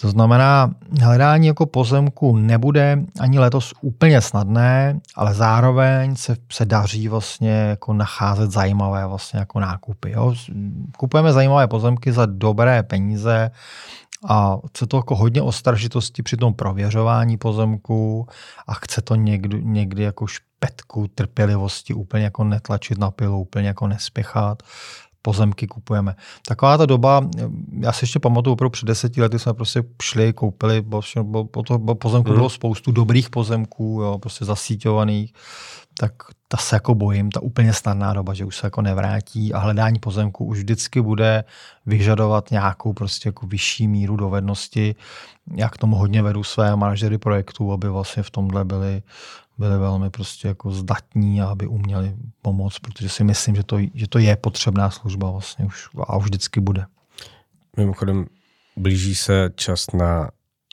[0.00, 7.08] To znamená, hledání jako pozemku nebude ani letos úplně snadné, ale zároveň se, se daří
[7.08, 10.10] vlastně jako nacházet zajímavé vlastně jako nákupy.
[10.10, 10.34] Jo.
[10.96, 13.50] Kupujeme zajímavé pozemky za dobré peníze,
[14.28, 18.26] a chce to jako hodně ostražitosti při tom prověřování pozemku
[18.66, 23.86] a chce to někdy, někdy jako špetku trpělivosti úplně jako netlačit na pilu, úplně jako
[23.86, 24.62] nespěchat
[25.22, 26.14] pozemky kupujeme.
[26.48, 27.28] Taková ta doba,
[27.80, 31.78] já si ještě pamatuju, opravdu před deseti lety jsme prostě šli, koupili, bo, bo, bo,
[31.78, 32.34] bo pozemku mm.
[32.34, 35.32] bylo spoustu dobrých pozemků, jo, prostě zasíťovaných,
[35.98, 36.12] tak
[36.52, 39.98] ta se jako bojím, ta úplně snadná doba, že už se jako nevrátí a hledání
[39.98, 41.44] pozemku už vždycky bude
[41.86, 44.94] vyžadovat nějakou prostě jako vyšší míru dovednosti.
[45.56, 49.02] Já k tomu hodně vedu své manažery projektů, aby vlastně v tomhle byli,
[49.58, 54.08] byli velmi prostě jako zdatní a aby uměli pomoct, protože si myslím, že to, že
[54.08, 56.86] to je potřebná služba vlastně už a už vždycky bude.
[57.76, 58.26] Mimochodem,
[58.76, 60.30] blíží se čas na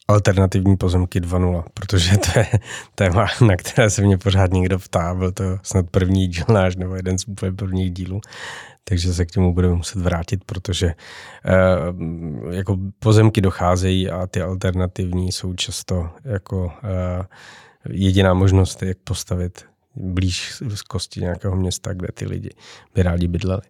[0.09, 2.47] alternativní pozemky 2.0, protože to je
[2.95, 5.13] téma, na které se mě pořád někdo ptá.
[5.13, 8.21] Byl to snad první díl náš, nebo jeden z úplně prvních dílů,
[8.83, 15.31] takže se k němu budeme muset vrátit, protože uh, jako pozemky docházejí a ty alternativní
[15.31, 17.25] jsou často jako uh,
[17.89, 22.49] jediná možnost, jak postavit blíž z kosti nějakého města, kde ty lidi
[22.95, 23.61] by rádi bydleli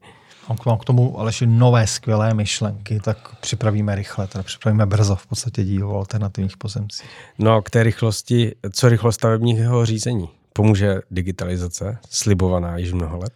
[0.66, 5.64] mám k tomu Aleši nové skvělé myšlenky, tak připravíme rychle, teda připravíme brzo v podstatě
[5.64, 7.10] díl o alternativních pozemcích.
[7.40, 10.30] No a k té rychlosti, co rychlost stavebního řízení?
[10.54, 13.34] Pomůže digitalizace, slibovaná již mnoho let?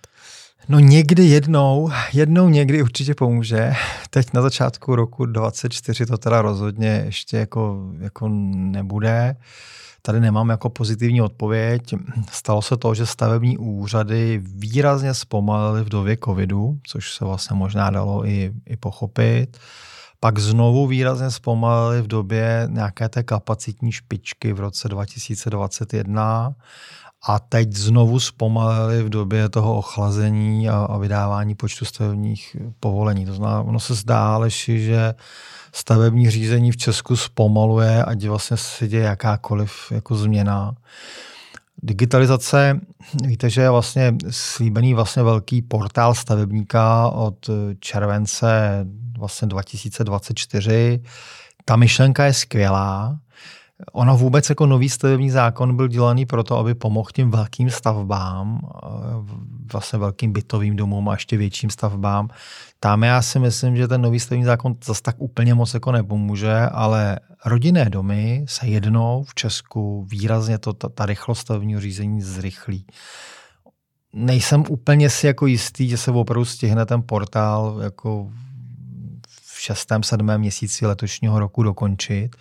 [0.70, 3.74] No někdy jednou, jednou někdy určitě pomůže.
[4.10, 9.36] Teď na začátku roku 2024 to teda rozhodně ještě jako, jako nebude.
[10.06, 11.96] Tady nemám jako pozitivní odpověď.
[12.32, 17.90] Stalo se to, že stavební úřady výrazně zpomalily v době covidu, což se vlastně možná
[17.90, 19.58] dalo i, i pochopit.
[20.20, 26.56] Pak znovu výrazně zpomalili v době nějaké té kapacitní špičky v roce 2021
[27.28, 33.26] a teď znovu zpomalili v době toho ochlazení a, a vydávání počtu stavebních povolení.
[33.26, 35.14] To znamená, ono se zdá, Aleši, že
[35.74, 40.76] stavební řízení v Česku zpomaluje, ať vlastně se děje jakákoliv jako změna.
[41.84, 42.80] Digitalizace,
[43.24, 48.86] víte, že je vlastně slíbený vlastně velký portál stavebníka od července
[49.18, 51.04] vlastně 2024.
[51.66, 53.20] Ta myšlenka je skvělá,
[53.92, 58.88] Ono vůbec jako nový stavební zákon byl dělaný proto, aby pomohl těm velkým stavbám, eh,
[59.74, 62.30] vlastně velkým bytovým domům a ještě větším stavbám.
[62.80, 66.60] Tam já si myslím, že ten nový stavební zákon zase tak úplně moc jako nepomůže,
[66.72, 72.86] ale rodinné domy se jednou v Česku výrazně to, ta, ta rychlost stavebního řízení zrychlí.
[74.14, 78.30] Nejsem úplně si jako jistý, že se opravdu stihne ten portál jako
[79.46, 82.36] v šestém, sedmém měsíci letošního roku dokončit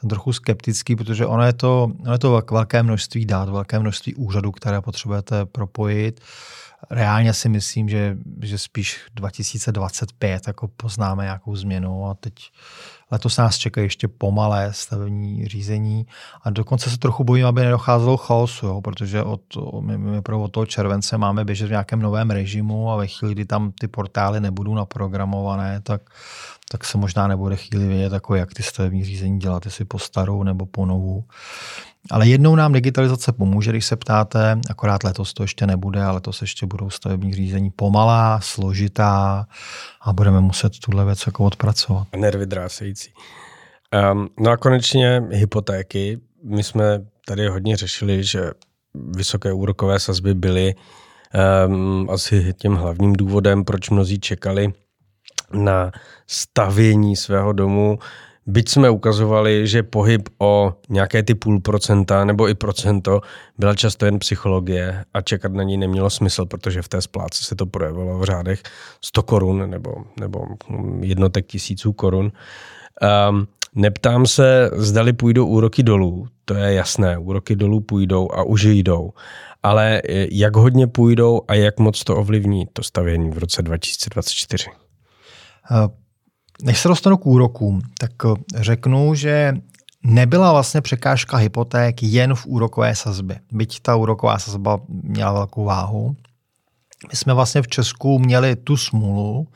[0.00, 4.14] jsem trochu skeptický, protože ono je to, ono je to velké množství dát, velké množství
[4.14, 6.20] úřadů, které potřebujete propojit.
[6.90, 12.34] Reálně si myslím, že, že spíš 2025 jako poznáme nějakou změnu a teď
[13.10, 16.06] letos nás čeká ještě pomalé stavební řízení
[16.42, 19.40] a dokonce se trochu bojím, aby nedocházelo chaosu, jo, protože od,
[19.80, 23.44] my, my od toho července máme běžet v nějakém novém režimu a ve chvíli, kdy
[23.44, 26.02] tam ty portály nebudou naprogramované, tak
[26.70, 30.42] tak se možná nebude chvíli vědět, jako jak ty stavební řízení dělat, jestli po starou
[30.42, 31.24] nebo po novou.
[32.10, 36.40] Ale jednou nám digitalizace pomůže, když se ptáte, akorát letos to ještě nebude, ale letos
[36.40, 39.46] ještě budou stavební řízení pomalá, složitá
[40.02, 42.06] a budeme muset tuhle věc jako odpracovat.
[42.16, 43.10] Nervy drásající.
[44.12, 46.20] Um, no a konečně hypotéky.
[46.44, 48.50] My jsme tady hodně řešili, že
[48.94, 50.74] vysoké úrokové sazby byly
[51.66, 54.72] um, asi tím hlavním důvodem, proč mnozí čekali
[55.54, 55.92] na
[56.26, 57.98] stavění svého domu.
[58.46, 63.20] Byť jsme ukazovali, že pohyb o nějaké ty půl procenta nebo i procento
[63.58, 67.54] byla často jen psychologie a čekat na ní nemělo smysl, protože v té splátce se
[67.54, 68.62] to projevilo v řádech
[69.00, 70.46] 100 korun nebo, nebo
[71.00, 72.32] jednotek tisíců korun.
[73.30, 78.64] Um, neptám se, zdali půjdou úroky dolů, to je jasné, úroky dolů půjdou a už
[78.64, 79.10] jdou.
[79.62, 84.83] Ale jak hodně půjdou a jak moc to ovlivní to stavění v roce 2024?
[86.62, 88.10] Než se dostanu k úrokům, tak
[88.56, 89.54] řeknu, že
[90.04, 93.40] nebyla vlastně překážka hypoték jen v úrokové sazbě.
[93.52, 96.16] Byť ta úroková sazba měla velkou váhu.
[97.10, 99.48] My jsme vlastně v Česku měli tu smůlu,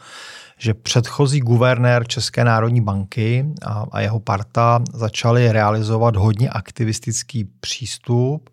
[0.58, 8.50] že předchozí guvernér České národní banky a, a jeho parta začali realizovat hodně aktivistický přístup.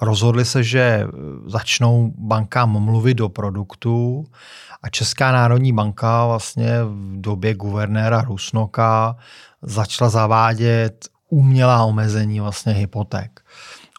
[0.00, 1.06] Rozhodli se, že
[1.46, 4.24] začnou bankám mluvit do produktu
[4.82, 9.16] a Česká národní banka vlastně v době guvernéra Rusnoka
[9.62, 13.40] začala zavádět umělá omezení vlastně hypoték.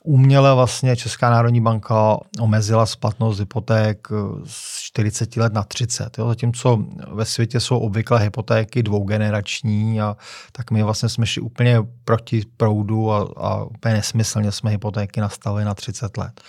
[0.03, 4.07] Uměle vlastně Česká národní banka omezila splatnost hypoték
[4.45, 6.17] z 40 let na 30.
[6.17, 6.27] Jo?
[6.27, 10.17] Zatímco ve světě jsou obvykle hypotéky dvougenerační, a
[10.51, 15.65] tak my vlastně jsme šli úplně proti proudu a, a úplně nesmyslně jsme hypotéky nastavili
[15.65, 16.41] na 30 let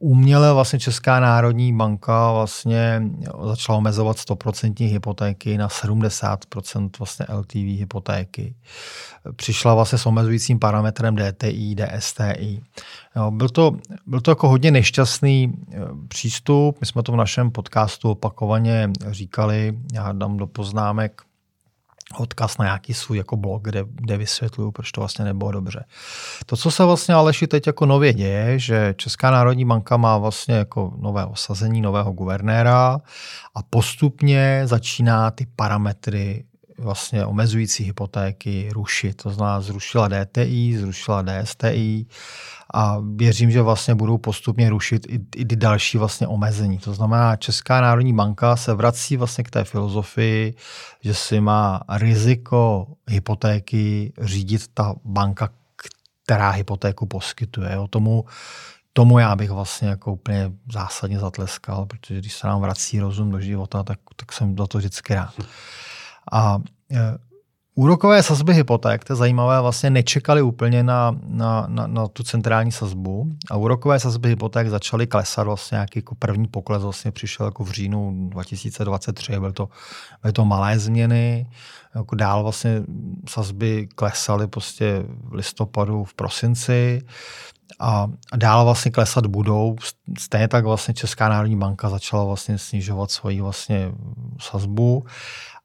[0.00, 3.02] uměle vlastně Česká národní banka vlastně
[3.44, 8.54] začala omezovat 100% hypotéky na 70% vlastně LTV hypotéky.
[9.36, 12.62] Přišla vlastně s omezujícím parametrem DTI, DSTI.
[13.16, 13.76] Jo, byl, to,
[14.06, 15.76] byl to jako hodně nešťastný eh,
[16.08, 16.76] přístup.
[16.80, 19.78] My jsme to v našem podcastu opakovaně říkali.
[19.92, 21.22] Já dám do poznámek
[22.16, 25.84] odkaz na nějaký svůj jako blog, kde, kde vysvětluju, proč to vlastně nebylo dobře.
[26.46, 30.54] To, co se vlastně Aleši teď jako nově děje, že Česká národní banka má vlastně
[30.54, 33.00] jako nové osazení nového guvernéra
[33.54, 36.44] a postupně začíná ty parametry
[36.78, 39.22] vlastně omezující hypotéky rušit.
[39.22, 42.06] To znamená, zrušila DTI, zrušila DSTI
[42.74, 46.78] a věřím, že vlastně budou postupně rušit i, i další vlastně omezení.
[46.78, 50.54] To znamená, Česká národní banka se vrací vlastně k té filozofii,
[51.00, 55.50] že si má riziko hypotéky řídit ta banka,
[56.24, 57.78] která hypotéku poskytuje.
[57.78, 58.24] O tomu
[58.98, 63.40] tomu já bych vlastně jako úplně zásadně zatleskal, protože když se nám vrací rozum do
[63.40, 65.34] života, tak, tak jsem do to vždycky rád.
[66.32, 66.58] A
[66.92, 67.18] e,
[67.78, 72.72] Úrokové sazby hypoték, to je zajímavé, vlastně nečekali úplně na, na, na, na tu centrální
[72.72, 73.26] sazbu.
[73.50, 77.70] A úrokové sazby hypoték začaly klesat vlastně nějaký jako první pokles vlastně přišel jako v
[77.70, 79.68] říjnu 2023, byly to,
[80.22, 81.50] byly to malé změny,
[81.94, 82.82] jako dál vlastně
[83.28, 87.02] sazby klesaly prostě v listopadu, v prosinci.
[87.80, 89.76] A, dál vlastně klesat budou.
[90.18, 93.92] Stejně tak vlastně Česká národní banka začala vlastně snižovat svoji vlastně
[94.40, 95.04] sazbu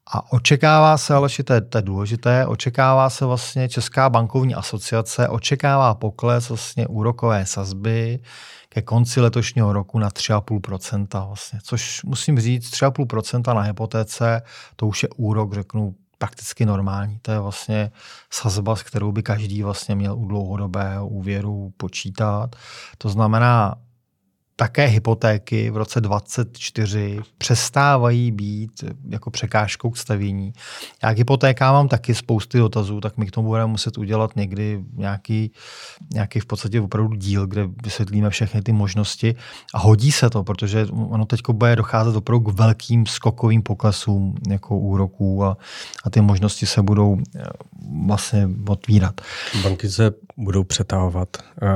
[0.06, 5.28] a očekává se, ale to je, to je důležité, očekává se vlastně Česká bankovní asociace,
[5.28, 8.20] očekává pokles vlastně úrokové sazby
[8.68, 11.26] ke konci letošního roku na 3,5%.
[11.26, 14.42] Vlastně, což musím říct, 3,5% na hypotéce,
[14.76, 17.18] to už je úrok, řeknu, prakticky normální.
[17.22, 17.90] To je vlastně
[18.30, 22.56] sazba, s kterou by každý vlastně měl u dlouhodobého úvěru počítat.
[22.98, 23.74] To znamená,
[24.56, 30.52] také hypotéky v roce 2024 přestávají být jako překážkou k stavění.
[31.02, 34.84] Já k hypotékám mám taky spousty dotazů, tak my k tomu budeme muset udělat někdy
[34.92, 35.52] nějaký,
[36.12, 39.34] nějaký v podstatě opravdu díl, kde vysvětlíme všechny ty možnosti
[39.74, 44.78] a hodí se to, protože ono teď bude docházet opravdu k velkým skokovým poklesům jako
[44.78, 45.56] úroků a,
[46.04, 47.42] a ty možnosti se budou eh,
[48.06, 49.20] vlastně otvírat.
[49.62, 51.28] Banky se budou přetahovat,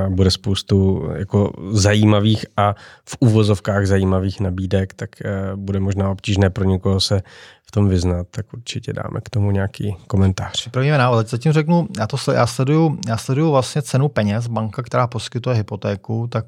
[0.08, 6.64] bude spoustu jako zajímavých a v uvozovkách zajímavých nabídek, tak eh, bude možná obtížné pro
[6.64, 7.22] někoho se
[7.64, 10.52] v tom vyznat, tak určitě dáme k tomu nějaký komentář.
[10.52, 11.28] Připravíme návod.
[11.28, 14.46] Zatím řeknu, já, to, já, sleduju, já sleduju vlastně cenu peněz.
[14.46, 16.46] Banka, která poskytuje hypotéku, tak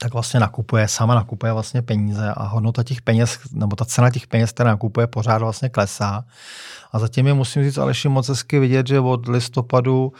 [0.00, 4.26] tak vlastně nakupuje, sama nakupuje vlastně peníze a hodnota těch peněz, nebo ta cena těch
[4.26, 6.24] peněz, která nakupuje, pořád vlastně klesá.
[6.92, 10.12] A zatím je, musím říct, Aleši, moc hezky vidět, že od listopadu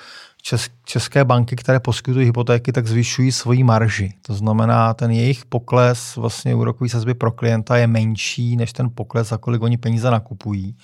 [0.85, 4.15] české banky, které poskytují hypotéky, tak zvyšují svoji marži.
[4.23, 9.29] To znamená, ten jejich pokles vlastně úrokový sazby pro klienta je menší než ten pokles,
[9.29, 10.77] za kolik oni peníze nakupují.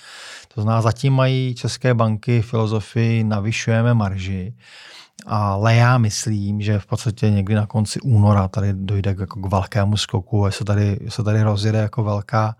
[0.54, 4.54] To znamená, zatím mají české banky filozofii navyšujeme marži.
[5.26, 9.50] Ale já myslím, že v podstatě někdy na konci února tady dojde k, jako k
[9.50, 12.56] velkému skoku, se tady, se tady rozjede jako velká,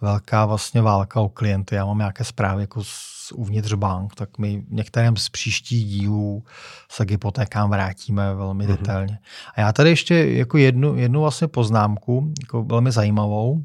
[0.00, 1.74] velká vlastně válka o klienty.
[1.74, 6.44] Já mám nějaké zprávy jako z uvnitř bank, tak my v některém z příštích dílů
[6.90, 8.68] se k hypotékám vrátíme velmi mm-hmm.
[8.68, 9.18] detailně.
[9.54, 13.64] A já tady ještě jako jednu, jednu vlastně poznámku, jako velmi zajímavou.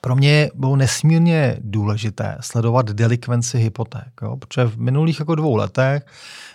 [0.00, 4.36] Pro mě bylo nesmírně důležité sledovat delikvenci hypoték, jo?
[4.36, 6.06] protože v minulých jako dvou letech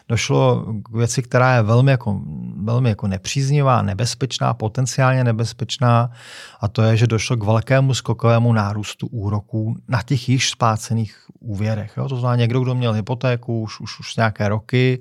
[0.10, 2.22] došlo k věci, která je velmi jako,
[2.64, 6.12] velmi jako nepříznivá, nebezpečná, potenciálně nebezpečná
[6.60, 11.94] a to je, že došlo k velkému skokovému nárůstu úroků na těch již splácených úvěrech.
[11.98, 12.10] Jo?
[12.10, 15.00] To znamená, někdo, kdo měl hypotéku už, už, už nějaké roky,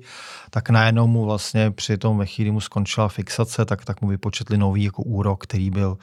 [0.49, 4.57] tak najednou mu vlastně při tom ve chvíli mu skončila fixace, tak, tak mu vypočetli
[4.57, 5.97] nový jako úrok, který byl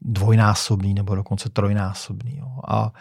[0.00, 2.36] dvojnásobný nebo dokonce trojnásobný.
[2.36, 2.48] Jo?
[2.68, 2.92] A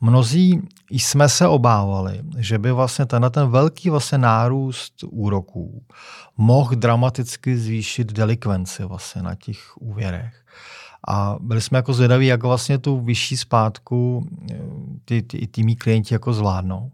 [0.00, 5.84] Mnozí jsme se obávali, že by vlastně tenhle ten velký vlastně nárůst úroků
[6.36, 10.44] mohl dramaticky zvýšit delikvenci vlastně na těch úvěrech.
[11.08, 14.56] A byli jsme jako zvědaví, jak vlastně tu vyšší zpátku eh,
[15.04, 16.92] ty, ty, ty mý klienti jako zvládnou.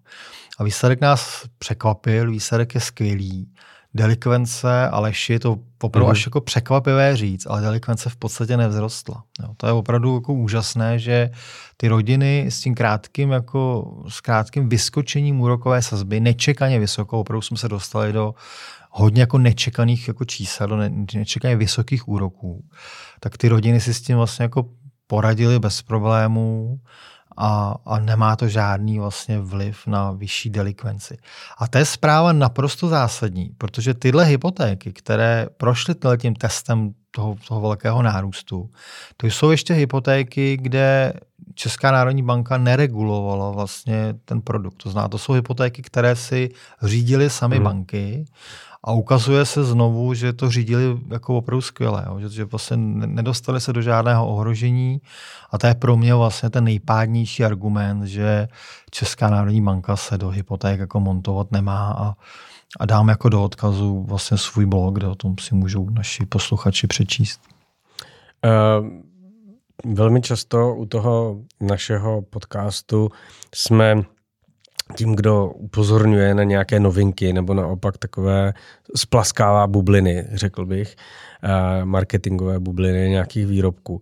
[0.59, 3.49] A výsledek nás překvapil, výsledek je skvělý
[3.95, 6.13] delikvence, Aleši, je to opravdu mm-hmm.
[6.13, 9.23] až jako překvapivé říct, ale delikvence v podstatě nevzrostla.
[9.43, 11.31] Jo, to je opravdu jako úžasné, že
[11.77, 17.57] ty rodiny s tím krátkým, jako, s krátkým vyskočením úrokové sazby, nečekaně vysoko, opravdu jsme
[17.57, 18.35] se dostali do
[18.91, 20.77] hodně jako nečekaných jako čísel, do
[21.15, 22.65] nečekaně vysokých úroků,
[23.21, 24.69] tak ty rodiny si s tím vlastně jako
[25.07, 26.81] poradili bez problémů
[27.37, 31.19] a, a nemá to žádný vlastně vliv na vyšší delikvenci.
[31.59, 37.61] A to je zpráva naprosto zásadní, protože tyhle hypotéky, které prošly tím testem toho, toho
[37.61, 38.71] velkého nárůstu,
[39.17, 41.13] to jsou ještě hypotéky, kde
[41.55, 44.83] Česká národní banka neregulovala vlastně ten produkt.
[44.83, 46.51] To znamená, to jsou hypotéky, které si
[46.83, 47.65] řídily sami hmm.
[47.65, 48.25] banky
[48.85, 52.21] a ukazuje se znovu, že to řídili jako opravdu skvěle, jo?
[52.21, 55.01] Že, že vlastně nedostali se do žádného ohrožení
[55.51, 58.49] a to je pro mě vlastně ten nejpádnější argument, že
[58.91, 62.15] Česká národní banka se do hypoték jako montovat nemá a,
[62.81, 66.87] a dám jako do odkazu vlastně svůj blog, kde o tom si můžou naši posluchači
[66.87, 67.41] přečíst.
[68.45, 68.89] Uh,
[69.95, 73.11] velmi často u toho našeho podcastu
[73.55, 74.03] jsme
[74.97, 78.55] tím, kdo upozorňuje na nějaké novinky nebo naopak takové
[78.97, 80.97] splaskává bubliny, řekl bych,
[81.43, 84.01] eh, marketingové bubliny nějakých výrobků,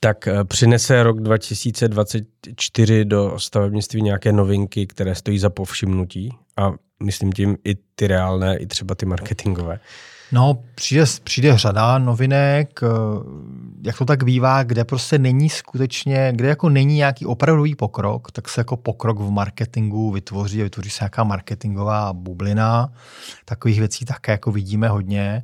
[0.00, 6.72] tak eh, přinese rok 2024 do stavebnictví nějaké novinky, které stojí za povšimnutí a
[7.02, 9.80] myslím tím i ty reálné, i třeba ty marketingové.
[10.32, 12.86] No, přijde, přijde řada novinek, eh,
[13.82, 18.48] jak to tak bývá, kde prostě není skutečně, kde jako není nějaký opravdový pokrok, tak
[18.48, 22.92] se jako pokrok v marketingu vytvoří, vytvoří se nějaká marketingová bublina.
[23.44, 25.42] Takových věcí také jako vidíme hodně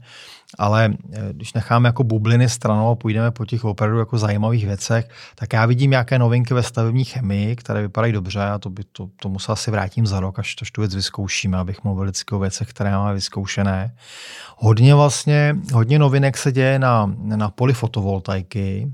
[0.59, 5.09] ale eh, když necháme jako bubliny stranou a půjdeme po těch opravdu jako zajímavých věcech,
[5.35, 9.09] tak já vidím nějaké novinky ve stavební chemii, které vypadají dobře a to by to,
[9.17, 12.39] tomu se asi vrátím za rok, až, to tu věc vyzkoušíme, abych mluvil vždycky o
[12.39, 13.95] věcech, které máme vyzkoušené.
[14.57, 18.93] Hodně vlastně, hodně novinek se děje na, na poli fotovoltaiky,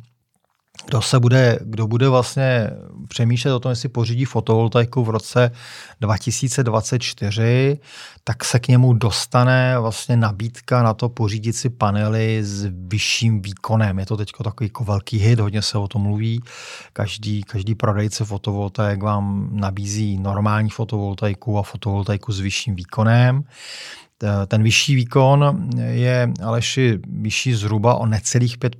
[0.87, 2.70] kdo se bude, kdo bude vlastně
[3.09, 5.51] přemýšlet o tom, jestli pořídí fotovoltaiku v roce
[6.01, 7.79] 2024,
[8.24, 13.99] tak se k němu dostane vlastně nabídka na to pořídit si panely s vyšším výkonem.
[13.99, 16.43] Je to teď takový jako velký hit, hodně se o tom mluví.
[16.93, 23.45] Každý, každý prodejce fotovoltaik vám nabízí normální fotovoltaiku a fotovoltaiku s vyšším výkonem.
[24.47, 28.76] Ten vyšší výkon je Aleši vyšší zhruba o necelých 5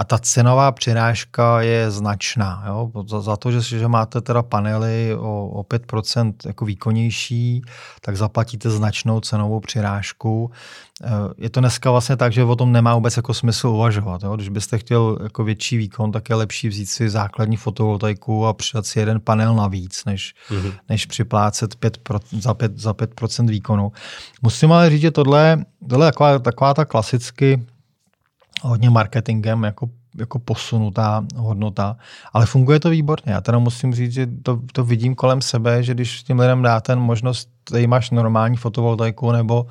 [0.00, 2.64] a ta cenová přirážka je značná.
[2.66, 2.90] Jo?
[3.06, 7.62] Za, za to, že, že máte teda panely o, o 5% jako výkonnější,
[8.00, 10.50] tak zaplatíte značnou cenovou přirážku.
[11.04, 14.22] Eh, je to dneska vlastně tak, že o tom nemá vůbec jako smysl uvažovat.
[14.22, 14.36] Jo?
[14.36, 18.86] Když byste chtěl jako větší výkon, tak je lepší vzít si základní fotovoltaiku a přidat
[18.86, 20.72] si jeden panel navíc, než, mm-hmm.
[20.88, 23.92] než připlácet 5 pro, za, 5, za 5% výkonu.
[24.42, 27.66] Musím ale říct, že tohle, tohle je taková, taková ta klasicky
[28.62, 29.88] hodně marketingem jako,
[30.18, 31.96] jako posunutá hodnota,
[32.32, 33.32] ale funguje to výborně.
[33.32, 36.96] Já teda musím říct, že to, to vidím kolem sebe, že když těm lidem dáte
[36.96, 39.66] možnost, tady máš normální fotovoltaiku nebo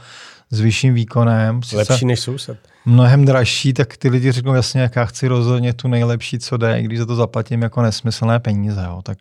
[0.51, 1.61] s vyšším výkonem.
[1.73, 2.57] Lepší než soused.
[2.85, 6.79] Mnohem dražší, tak ty lidi řeknou jasně, jak já chci rozhodně tu nejlepší, co jde,
[6.79, 8.83] i když za to zaplatím jako nesmyslné peníze.
[8.85, 9.01] Jo.
[9.03, 9.17] Tak,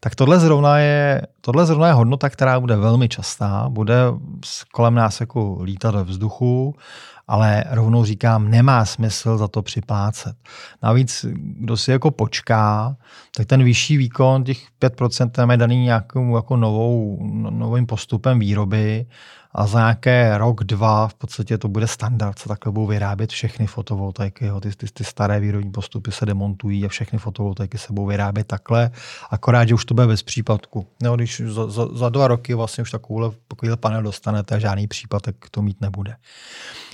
[0.00, 3.94] tak tohle, zrovna je, tohle zrovna je hodnota, která bude velmi častá, bude
[4.72, 6.74] kolem nás jako lítat ve vzduchu
[7.28, 10.36] ale rovnou říkám, nemá smysl za to připlácet.
[10.82, 12.96] Navíc, kdo si jako počká,
[13.36, 18.38] tak ten vyšší výkon, těch 5% tam je daný nějakou jako novou, no, novým postupem
[18.38, 19.06] výroby
[19.52, 23.66] a za nějaké rok, dva v podstatě to bude standard, co takhle budou vyrábět všechny
[23.66, 24.46] fotovoltaiky.
[24.46, 24.60] Jo.
[24.60, 28.90] Ty, ty, ty staré výrobní postupy se demontují a všechny fotovoltaiky se budou vyrábět takhle,
[29.30, 30.86] akorát, že už to bude bez případku.
[31.02, 35.46] No, když za, za, za dva roky vlastně už takovýhle, takovýhle panel dostanete, žádný případek
[35.50, 36.16] to mít nebude.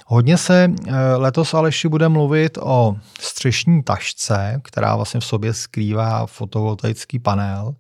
[0.07, 6.27] Hodně se eh, letos Aleši bude mluvit o střešní tašce, která vlastně v sobě skrývá
[6.27, 7.75] fotovoltaický panel.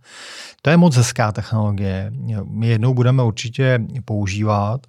[0.62, 2.12] To je moc hezká technologie.
[2.45, 4.87] My jednou budeme určitě používat,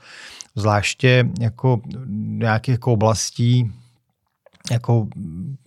[0.56, 1.82] zvláště jako
[2.18, 3.72] nějakých jako oblastí,
[4.72, 5.07] jako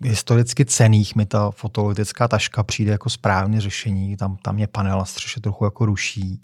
[0.03, 4.17] historicky cených mi ta fotovoltaická taška přijde jako správné řešení.
[4.17, 6.41] Tam, tam mě panel střeše trochu jako ruší.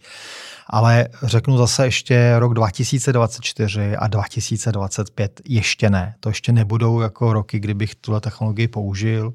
[0.66, 6.14] Ale řeknu zase ještě rok 2024 a 2025 ještě ne.
[6.20, 9.32] To ještě nebudou jako roky, kdybych tuhle technologii použil,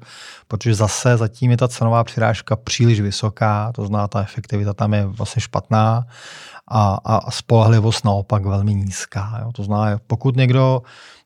[0.48, 5.06] protože zase zatím je ta cenová přirážka příliš vysoká, to zná ta efektivita tam je
[5.06, 6.06] vlastně špatná
[6.70, 9.38] a, a spolehlivost naopak velmi nízká.
[9.42, 9.52] Jo.
[9.52, 10.82] To znamená, pokud někdo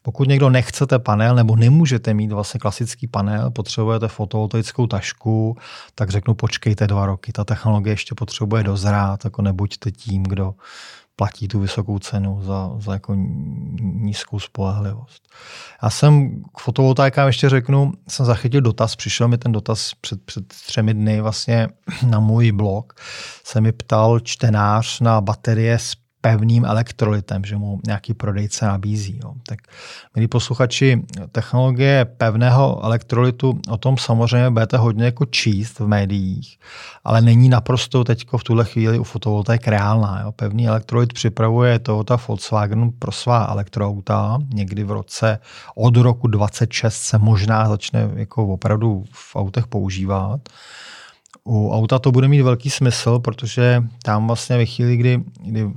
[0.06, 5.56] pokud někdo nechcete panel nebo nemůžete mít vlastně klasický panel, potřebujete fotovoltaickou tašku,
[5.94, 7.32] tak řeknu počkejte dva roky.
[7.32, 10.54] Ta technologie ještě potřebuje dozrát, jako nebuďte tím, kdo
[11.16, 13.14] platí tu vysokou cenu za, za jako
[13.80, 15.28] nízkou spolehlivost.
[15.82, 20.46] Já jsem k fotovoltaikám ještě řeknu, jsem zachytil dotaz, přišel mi ten dotaz před, před
[20.46, 21.68] třemi dny vlastně
[22.06, 22.92] na můj blog.
[23.44, 29.20] Se mi ptal čtenář na baterie s pevným elektrolitem, že mu nějaký prodejce nabízí.
[29.24, 29.34] Jo.
[29.46, 29.58] Tak,
[30.16, 31.02] milí posluchači,
[31.32, 36.58] technologie pevného elektrolitu, o tom samozřejmě budete hodně jako číst v médiích,
[37.04, 40.20] ale není naprosto teď v tuhle chvíli u fotovoltaik reálná.
[40.20, 40.32] Jo.
[40.32, 44.38] Pevný elektrolit připravuje Toyota Volkswagen pro svá elektroauta.
[44.54, 45.38] Někdy v roce
[45.74, 50.40] od roku 26 se možná začne jako opravdu v autech používat.
[51.48, 55.70] U auta to bude mít velký smysl, protože tam vlastně ve chvíli, kdy, kdy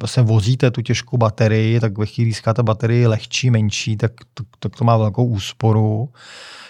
[0.00, 4.76] vlastně vozíte tu těžkou baterii, tak ve chvíli získáte baterii lehčí, menší, tak to, tak
[4.76, 6.08] to má velkou úsporu.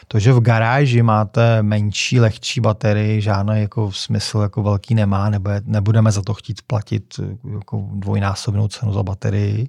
[0.08, 5.60] To, že v garáži máte menší, lehčí baterii, žádný jako smysl jako velký nemá, nebude,
[5.64, 7.20] nebudeme za to chtít platit
[7.54, 9.68] jako dvojnásobnou cenu za baterii.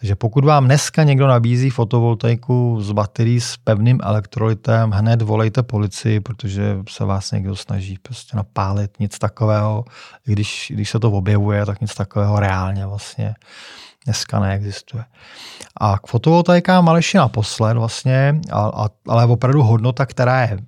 [0.00, 6.20] Takže pokud vám dneska někdo nabízí fotovoltaiku z baterií s pevným elektrolitem, hned volejte policii,
[6.20, 8.90] protože se vás někdo snaží prostě napálit.
[9.00, 9.84] Nic takového,
[10.24, 13.34] když, když se to objevuje, tak nic takového reálně vlastně
[14.04, 15.04] dneska neexistuje.
[15.80, 20.58] A k fotovoltaikám ale ještě naposled vlastně, a, a, ale opravdu hodnota, která je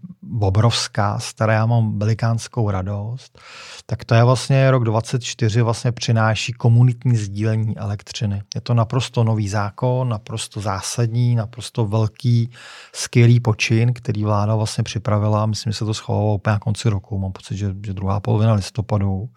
[0.41, 3.39] obrovská, z které já mám velikánskou radost,
[3.87, 8.43] tak to je vlastně rok 24 vlastně přináší komunitní sdílení elektřiny.
[8.55, 12.51] Je to naprosto nový zákon, naprosto zásadní, naprosto velký,
[12.93, 15.47] skvělý počin, který vláda vlastně připravila.
[15.47, 17.19] Myslím, že se to schovalo úplně na konci roku.
[17.19, 19.29] Mám pocit, že, že druhá polovina listopadu.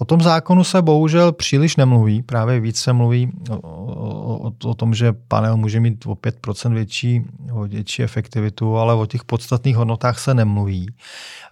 [0.00, 4.94] O tom zákonu se bohužel příliš nemluví, právě víc se mluví o, o, o tom,
[4.94, 10.18] že panel může mít o 5% větší, o větší efektivitu, ale o těch podstatných hodnotách
[10.18, 10.86] se nemluví.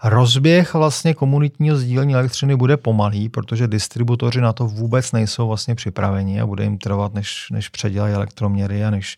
[0.04, 6.40] Rozběh vlastně komunitního sdílení elektřiny bude pomalý, protože distributoři na to vůbec nejsou vlastně připraveni
[6.40, 9.16] a bude jim trvat, než, než předělají elektroměry a než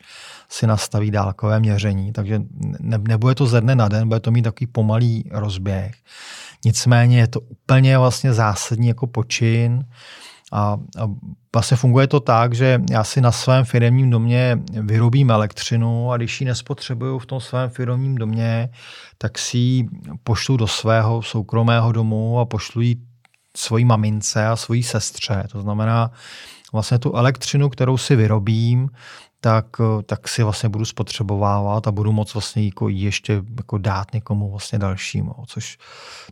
[0.48, 2.12] si nastaví dálkové měření.
[2.12, 2.42] Takže
[2.80, 5.94] ne, nebude to ze dne na den, bude to mít takový pomalý rozběh.
[6.64, 9.84] Nicméně je to úplně vlastně zásadní jako počin
[10.52, 11.10] a, a
[11.54, 16.40] vlastně funguje to tak, že já si na svém firmním domě vyrobím elektřinu a když
[16.40, 18.68] ji nespotřebuju v tom svém firmním domě,
[19.18, 19.88] tak si ji
[20.22, 22.96] pošlu do svého soukromého domu a pošlu ji
[23.56, 25.44] svojí mamince a svojí sestře.
[25.52, 26.10] To znamená,
[26.72, 28.88] vlastně tu elektřinu, kterou si vyrobím,
[29.40, 34.14] tak, eh, tak si vlastně budu spotřebovávat a budu moct vlastně jako ještě jako dát
[34.14, 35.34] někomu vlastně dalšímu.
[35.46, 35.78] Což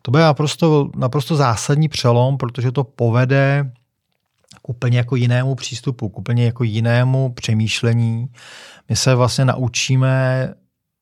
[0.03, 3.73] to bude naprosto, naprosto zásadní přelom, protože to povede
[4.63, 8.29] k úplně jako jinému přístupu, k úplně jako jinému přemýšlení.
[8.89, 10.55] My se vlastně naučíme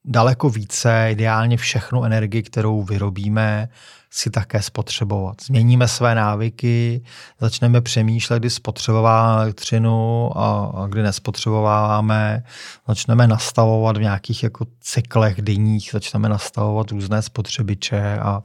[0.04, 3.68] daleko více, ideálně všechnu energii, kterou vyrobíme,
[4.16, 5.36] si také spotřebovat.
[5.46, 7.02] Změníme své návyky,
[7.40, 12.42] začneme přemýšlet, kdy spotřebováváme elektřinu a, a kdy nespotřebováváme.
[12.88, 18.42] Začneme nastavovat v nějakých jako cyklech denních, začneme nastavovat různé spotřebiče a,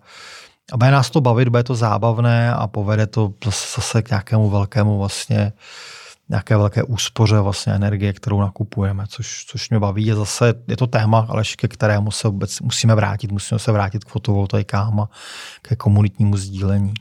[0.72, 3.34] a bude nás to bavit, bude to zábavné a povede to
[3.76, 5.53] zase k nějakému velkému vlastně
[6.30, 10.05] nějaké velké úspoře vlastně energie, kterou nakupujeme, což, což mě baví.
[10.05, 13.32] Je zase je to téma, ale ke kterému se vůbec musíme vrátit.
[13.32, 15.09] Musíme se vrátit k fotovoltaikám a
[15.61, 16.93] ke komunitnímu sdílení.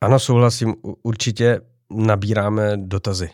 [0.00, 0.74] Ano, souhlasím.
[1.02, 1.60] Určitě
[1.90, 3.30] nabíráme dotazy.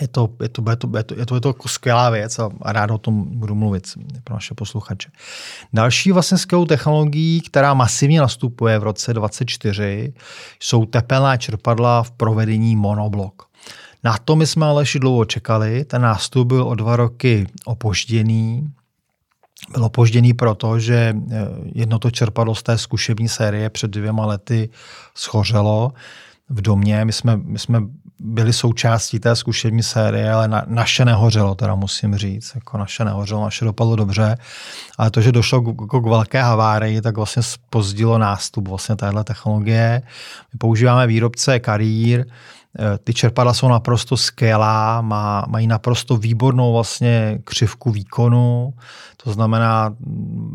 [0.00, 2.50] Je to, je to, je to, je to, je to, je to skvělá věc a,
[2.62, 3.88] a rád o tom budu mluvit
[4.24, 5.10] pro naše posluchače.
[5.72, 10.14] Další vlastně skvělou technologií, která masivně nastupuje v roce 2024,
[10.60, 13.51] jsou tepelná čerpadla v provedení monoblok.
[14.04, 18.72] Na to my jsme ale dlouho čekali, ten nástup byl o dva roky opožděný,
[19.72, 24.68] byl opožděný proto, že eh, jedno to čerpadlo z té zkušební série před dvěma lety
[25.14, 25.92] schořelo
[26.48, 27.04] v domě.
[27.04, 27.80] My jsme, my jsme
[28.18, 32.52] byli součástí té zkušební série, ale na, naše nehořelo, teda musím říct.
[32.54, 34.36] Jako naše nehořelo, naše dopadlo dobře.
[34.98, 40.02] Ale to, že došlo k, k, velké havárii, tak vlastně spozdilo nástup vlastně téhle technologie.
[40.52, 42.26] My používáme výrobce Carrier,
[43.04, 48.74] ty čerpadla jsou naprosto skvělá, má, mají naprosto výbornou vlastně křivku výkonu,
[49.24, 49.96] to znamená,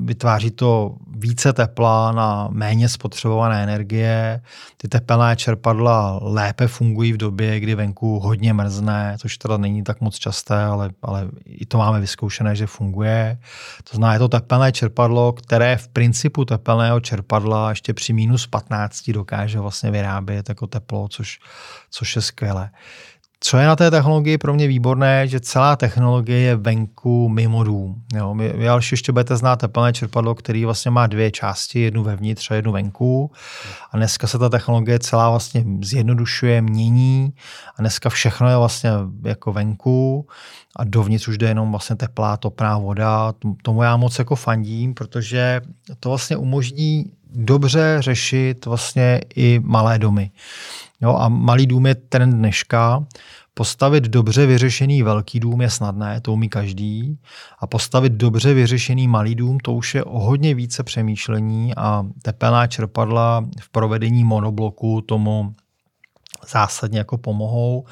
[0.03, 4.41] vytváří to více tepla na méně spotřebované energie.
[4.77, 10.01] Ty tepelné čerpadla lépe fungují v době, kdy venku hodně mrzne, což teda není tak
[10.01, 13.37] moc časté, ale, ale i to máme vyzkoušené, že funguje.
[13.83, 19.09] To znamená, je to tepelné čerpadlo, které v principu tepelného čerpadla ještě při minus 15
[19.09, 21.39] dokáže vlastně vyrábět jako teplo, což,
[21.91, 22.69] což je skvělé.
[23.39, 28.03] Co je na té technologii pro mě výborné, že celá technologie je venku mimo dům.
[28.15, 32.51] Jo, vy, vy ještě budete znát teplné čerpadlo, který vlastně má dvě části, jednu vevnitř
[32.51, 33.31] a jednu venku.
[33.91, 37.33] A dneska se ta technologie celá vlastně zjednodušuje, mění
[37.77, 38.89] a dneska všechno je vlastně
[39.23, 40.27] jako venku
[40.75, 43.33] a dovnitř už jde jenom vlastně teplá, topná voda.
[43.61, 45.61] Tomu já moc jako fandím, protože
[45.99, 50.31] to vlastně umožní dobře řešit vlastně i malé domy.
[51.01, 53.05] Jo, a malý dům je trend dneška.
[53.53, 57.19] Postavit dobře vyřešený velký dům je snadné, to umí každý.
[57.59, 62.67] A postavit dobře vyřešený malý dům, to už je o hodně více přemýšlení a tepelná
[62.67, 65.55] čerpadla v provedení monobloku tomu
[66.49, 67.85] zásadně jako pomohou.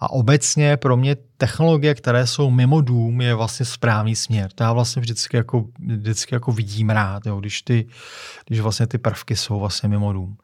[0.00, 4.50] A obecně pro mě technologie, které jsou mimo dům, je vlastně správný směr.
[4.54, 7.86] To já vlastně vždycky jako, vždycky jako vidím rád, jo, když, ty,
[8.46, 10.36] když vlastně ty prvky jsou vlastně mimo dům.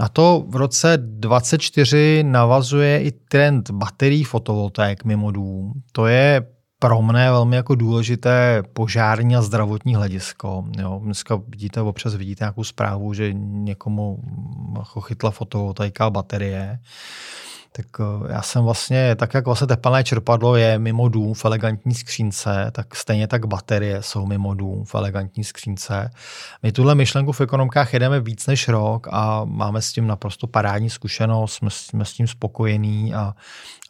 [0.00, 5.72] Na to v roce 2024 navazuje i trend baterií fotovoltaik mimo dům.
[5.92, 6.46] To je
[6.78, 10.64] pro mne velmi jako důležité požární a zdravotní hledisko.
[10.78, 14.18] Jo, dneska vidíte, občas vidíte nějakou zprávu, že někomu
[15.00, 16.78] chytla fotovoltaika a baterie
[17.76, 21.94] tak eh, já jsem vlastně, tak jak vlastně tepelné čerpadlo je mimo dům v elegantní
[21.94, 26.10] skřínce, tak stejně tak baterie jsou mimo dům v elegantní skřínce.
[26.62, 30.90] My tuhle myšlenku v ekonomkách jedeme víc než rok a máme s tím naprosto parádní
[30.90, 33.34] zkušenost, jsme, jsme s tím spokojení a,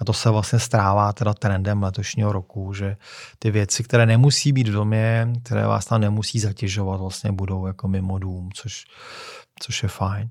[0.01, 2.97] a to se vlastně strává teda trendem letošního roku, že
[3.39, 7.89] ty věci, které nemusí být v domě, které vás tam nemusí zatěžovat, vlastně budou jako
[7.89, 8.85] mimo dům, což
[9.61, 10.31] což je fajn.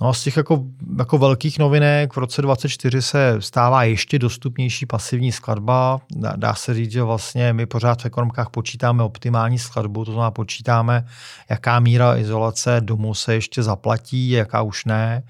[0.00, 0.64] No a z těch jako,
[0.98, 6.00] jako velkých novinek v roce 2024 se stává ještě dostupnější pasivní skladba.
[6.16, 10.30] Dá, dá se říct, že vlastně my pořád v ekonomkách počítáme optimální skladbu, to znamená
[10.30, 11.06] počítáme,
[11.50, 15.22] jaká míra izolace domu se ještě zaplatí, jaká už ne.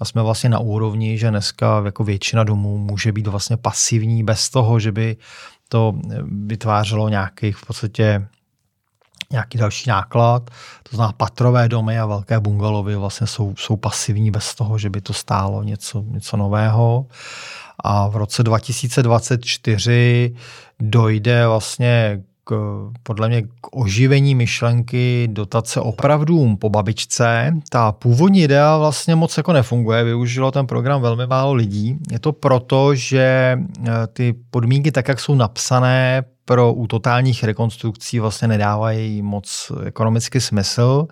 [0.00, 4.50] A jsme vlastně na úrovni, že dneska jako většina domů může být vlastně pasivní bez
[4.50, 5.16] toho, že by
[5.68, 5.94] to
[6.46, 8.28] vytvářelo nějakých v podstatě
[9.30, 10.50] nějaký další náklad.
[10.90, 15.00] To znamená patrové domy a velké bungalovy vlastně jsou, jsou pasivní bez toho, že by
[15.00, 17.06] to stálo něco, něco nového.
[17.78, 20.34] A v roce 2024
[20.80, 22.54] dojde vlastně k,
[23.02, 27.52] podle mě k oživení myšlenky dotace opravdům po babičce.
[27.70, 31.98] Ta původní idea vlastně moc jako nefunguje, využilo ten program velmi málo lidí.
[32.12, 38.20] Je to proto, že eh, ty podmínky, tak jak jsou napsané, pro u totálních rekonstrukcí
[38.20, 41.06] vlastně nedávají moc ekonomický smysl.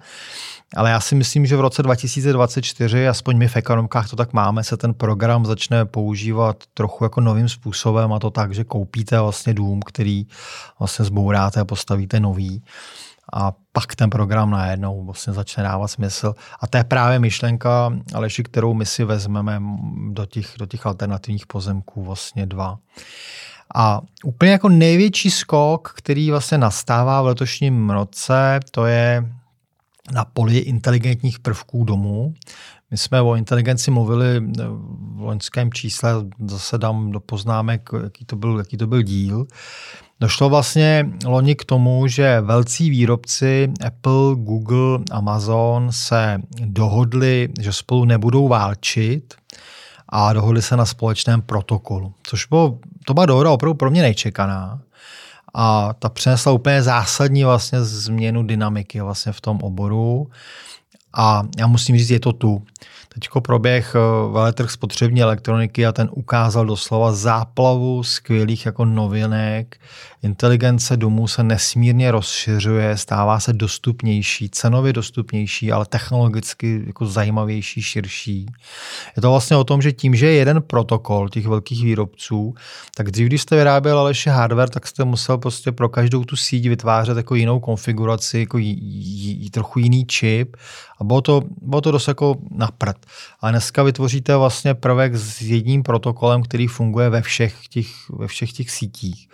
[0.76, 4.64] Ale já si myslím, že v roce 2024, aspoň my v ekonomkách to tak máme,
[4.64, 9.55] se ten program začne používat trochu jako novým způsobem a to tak, že koupíte vlastně
[9.55, 10.26] dům, který
[10.78, 12.62] vlastně zbouráte a postavíte nový
[13.32, 16.35] a pak ten program najednou vlastně začne dávat smysl.
[16.61, 19.62] A to je právě myšlenka, Aleši, kterou my si vezmeme
[20.11, 22.78] do těch, do těch alternativních pozemků vlastně dva.
[23.75, 29.33] A úplně jako největší skok, který vlastně nastává v letošním roce, to je
[30.12, 32.35] na poli inteligentních prvků domů.
[32.91, 34.41] My jsme o inteligenci mluvili
[35.15, 36.11] v loňském čísle,
[36.47, 39.47] zase dám do poznámek, jaký to byl, jaký to byl díl.
[40.21, 48.05] Došlo vlastně loni k tomu, že velcí výrobci Apple, Google, Amazon se dohodli, že spolu
[48.05, 49.35] nebudou válčit
[50.09, 54.80] a dohodli se na společném protokolu, což bylo, to byla dohoda opravdu pro mě nečekaná.
[55.55, 60.30] A ta přinesla úplně zásadní vlastně změnu dynamiky vlastně v tom oboru.
[61.16, 62.62] A já musím říct, je to tu.
[63.14, 69.76] Teďko proběh eh, veletrh spotřební elektroniky a ten ukázal doslova záplavu skvělých jako novinek.
[70.25, 78.47] Inteligence domů se nesmírně rozšiřuje, stává se dostupnější, cenově dostupnější, ale technologicky jako zajímavější, širší.
[79.16, 82.55] Je to vlastně o tom, že tím, že je jeden protokol těch velkých výrobců,
[82.97, 86.37] tak dřív, když jste vyráběl ale ještě hardware, tak jste musel prostě pro každou tu
[86.37, 88.77] síť vytvářet jako jinou konfiguraci, jako j,
[89.45, 90.57] j, trochu jiný čip
[90.99, 93.07] a bylo to, bylo to dost jako napřed.
[93.41, 98.53] A dneska vytvoříte vlastně prvek s jedním protokolem, který funguje ve všech těch, ve všech
[98.53, 99.29] těch sítích,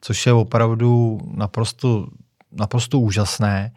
[0.00, 2.06] což je opravdu naprosto,
[2.52, 3.72] naprosto úžasné.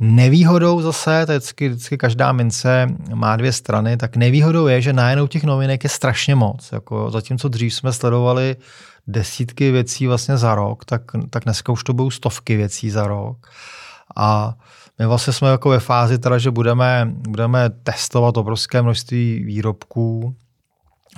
[0.00, 4.92] Nevýhodou zase, to je vždycky, vždycky každá mince má dvě strany, tak nevýhodou je, že
[4.92, 6.72] najednou těch novinek je strašně moc.
[6.72, 8.56] Jako zatímco dřív jsme sledovali
[9.06, 13.50] desítky věcí vlastně za rok, tak, tak dneska už to budou stovky věcí za rok.
[14.16, 14.54] A
[14.98, 20.34] my vlastně jsme jako ve fázi, teda, že budeme, budeme testovat obrovské množství výrobků.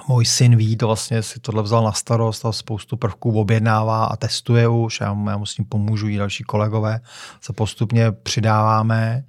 [0.09, 4.17] Můj syn ví, to vlastně si tohle vzal na starost a spoustu prvků objednává a
[4.17, 5.01] testuje už.
[5.01, 7.01] Já mu, já mu s tím pomůžu i další kolegové.
[7.41, 9.25] Se postupně přidáváme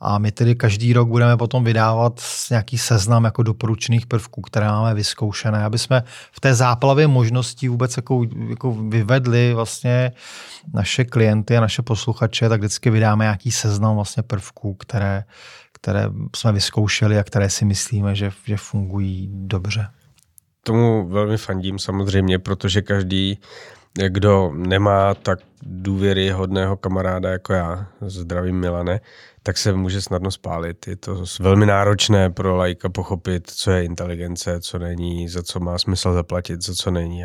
[0.00, 4.94] a my tedy každý rok budeme potom vydávat nějaký seznam jako doporučených prvků, které máme
[4.94, 6.02] vyzkoušené, aby jsme
[6.32, 10.12] v té záplavě možností vůbec jako, jako vyvedli vlastně
[10.74, 15.24] naše klienty a naše posluchače, tak vždycky vydáme nějaký seznam vlastně prvků, které,
[15.72, 16.06] které
[16.36, 19.88] jsme vyzkoušeli a které si myslíme, že, že fungují dobře.
[20.62, 23.38] Tomu velmi fandím samozřejmě, protože každý
[24.08, 29.00] kdo nemá tak důvěryhodného kamaráda jako já, zdravím Milane,
[29.42, 30.88] tak se může snadno spálit.
[30.88, 35.78] Je to velmi náročné pro lajka pochopit, co je inteligence, co není, za co má
[35.78, 37.24] smysl zaplatit, za co není.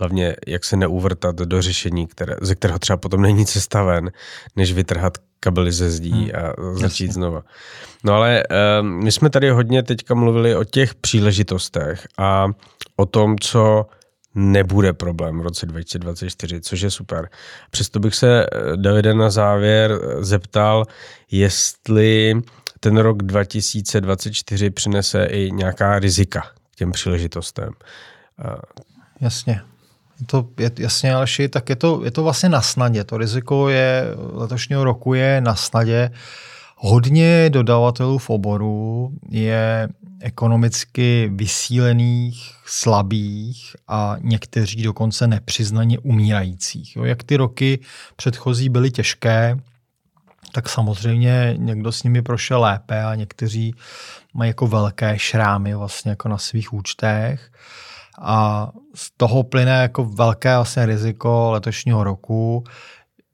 [0.00, 4.10] Hlavně, jak se neuvrtat do řešení, které, ze kterého třeba potom není cesta ven,
[4.56, 6.30] než vytrhat kabely ze zdí hmm.
[6.34, 7.12] a začít Jasně.
[7.12, 7.42] znova.
[8.04, 12.46] No ale uh, my jsme tady hodně teďka mluvili o těch příležitostech a
[12.96, 13.86] o tom, co
[14.34, 17.28] nebude problém v roce 2024, což je super.
[17.70, 20.84] Přesto bych se eh, Davide na závěr eh, zeptal,
[21.30, 22.34] jestli
[22.80, 26.40] ten rok 2024 přinese i nějaká rizika
[26.72, 27.72] k těm příležitostem.
[29.20, 29.60] Jasně.
[30.26, 33.04] To, je, jasně, Aleši, tak je to, je to vlastně na snadě.
[33.04, 36.10] To riziko je letošního roku je na snadě.
[36.76, 39.88] Hodně dodavatelů v oboru je
[40.20, 46.96] ekonomicky vysílených, slabých a někteří dokonce nepřiznaně umírajících.
[46.96, 47.78] Jo, jak ty roky
[48.16, 49.56] předchozí byly těžké,
[50.52, 53.74] tak samozřejmě někdo s nimi prošel lépe a někteří
[54.34, 57.50] mají jako velké šrámy vlastně jako na svých účtech.
[58.20, 62.64] A z toho plyne jako velké vlastně riziko letošního roku,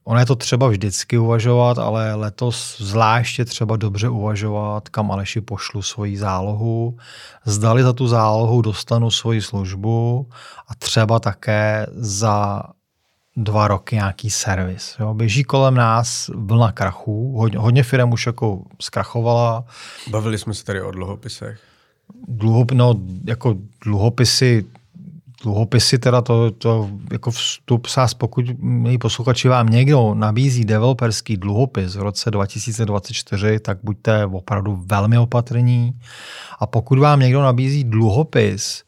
[0.09, 5.82] Ono je to třeba vždycky uvažovat, ale letos zvláště třeba dobře uvažovat, kam Aleši pošlu
[5.82, 6.97] svoji zálohu,
[7.45, 10.28] zdali za tu zálohu dostanu svoji službu
[10.68, 12.62] a třeba také za
[13.37, 14.97] dva roky nějaký servis.
[15.01, 15.14] Jo.
[15.14, 19.64] Běží kolem nás vlna krachů, hodně, hodně firm už jako zkrachovala.
[20.11, 21.61] Bavili jsme se tady o dluhopisech.
[22.28, 22.94] Dluhop, no,
[23.24, 24.64] jako dluhopisy
[25.42, 31.96] dluhopisy, teda to, to jako vstup sás, pokud milí posluchači vám někdo nabízí developerský dluhopis
[31.96, 35.92] v roce 2024, tak buďte opravdu velmi opatrní.
[36.59, 38.84] A pokud vám někdo nabízí dluhopis,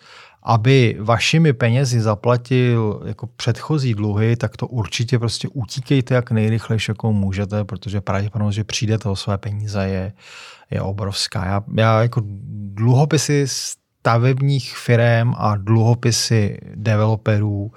[0.49, 7.13] aby vašimi penězi zaplatil jako předchozí dluhy, tak to určitě prostě utíkejte jak nejrychleji, jako
[7.13, 10.13] můžete, protože pravděpodobnost, že přijdete o své peníze, je,
[10.71, 11.45] je obrovská.
[11.47, 12.23] Já, já jako
[12.75, 17.73] dluhopisy stavebních firm a dluhopisy developerů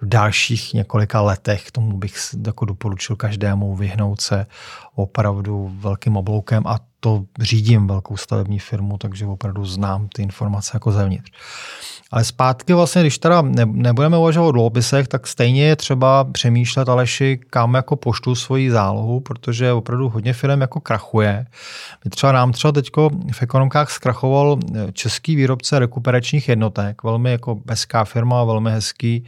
[0.00, 1.70] v dalších několika letech.
[1.70, 2.14] Tomu bych
[2.46, 4.46] jako doporučil každému vyhnout se
[4.94, 10.92] opravdu velkým obloukem a to řídím velkou stavební firmu, takže opravdu znám ty informace jako
[10.92, 11.30] zevnitř.
[12.12, 17.40] Ale zpátky vlastně, když teda nebudeme uvažovat o dluhopisech, tak stejně je třeba přemýšlet, Aleši,
[17.50, 21.46] kam jako poštu svoji zálohu, protože opravdu hodně firm jako krachuje.
[22.04, 27.60] My třeba nám třeba teďko v ekonomkách zkrachoval eh, český výrobce rekuperačních jednotek, velmi jako
[27.68, 29.24] hezká firma, velmi hezký,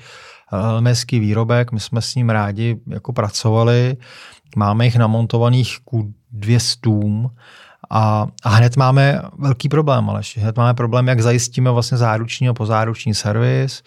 [0.84, 3.96] hezký výrobek, my jsme s ním rádi jako pracovali,
[4.57, 6.90] máme jich namontovaných ku 200
[7.90, 12.55] a, a hned máme velký problém, ale hned máme problém, jak zajistíme vlastně záruční a
[12.55, 13.82] pozáruční servis.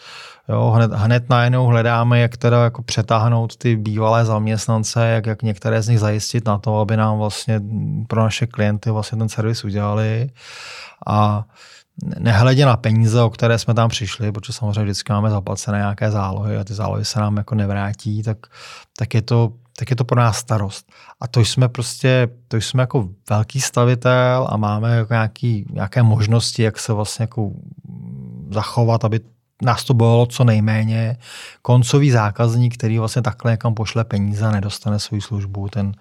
[0.49, 5.81] Jo, hned, hned najednou hledáme, jak teda jako přetáhnout ty bývalé zaměstnance, jak, jak některé
[5.81, 7.61] z nich zajistit na to, aby nám vlastně
[8.07, 10.29] pro naše klienty vlastně ten servis udělali.
[11.07, 11.45] A
[12.19, 16.57] nehledě na peníze, o které jsme tam přišli, protože samozřejmě vždycky máme zaplacené nějaké zálohy
[16.57, 18.37] a ty zálohy se nám jako nevrátí, tak,
[18.97, 20.91] tak je to tak je to pro nás starost.
[21.19, 26.63] A to jsme prostě, to jsme jako velký stavitel a máme jako nějaký, nějaké možnosti,
[26.63, 27.51] jak se vlastně jako
[28.51, 29.19] zachovat, aby
[29.61, 31.17] nás to bylo co nejméně.
[31.61, 35.91] Koncový zákazník, který vlastně takhle někam pošle peníze a nedostane svou službu, ten,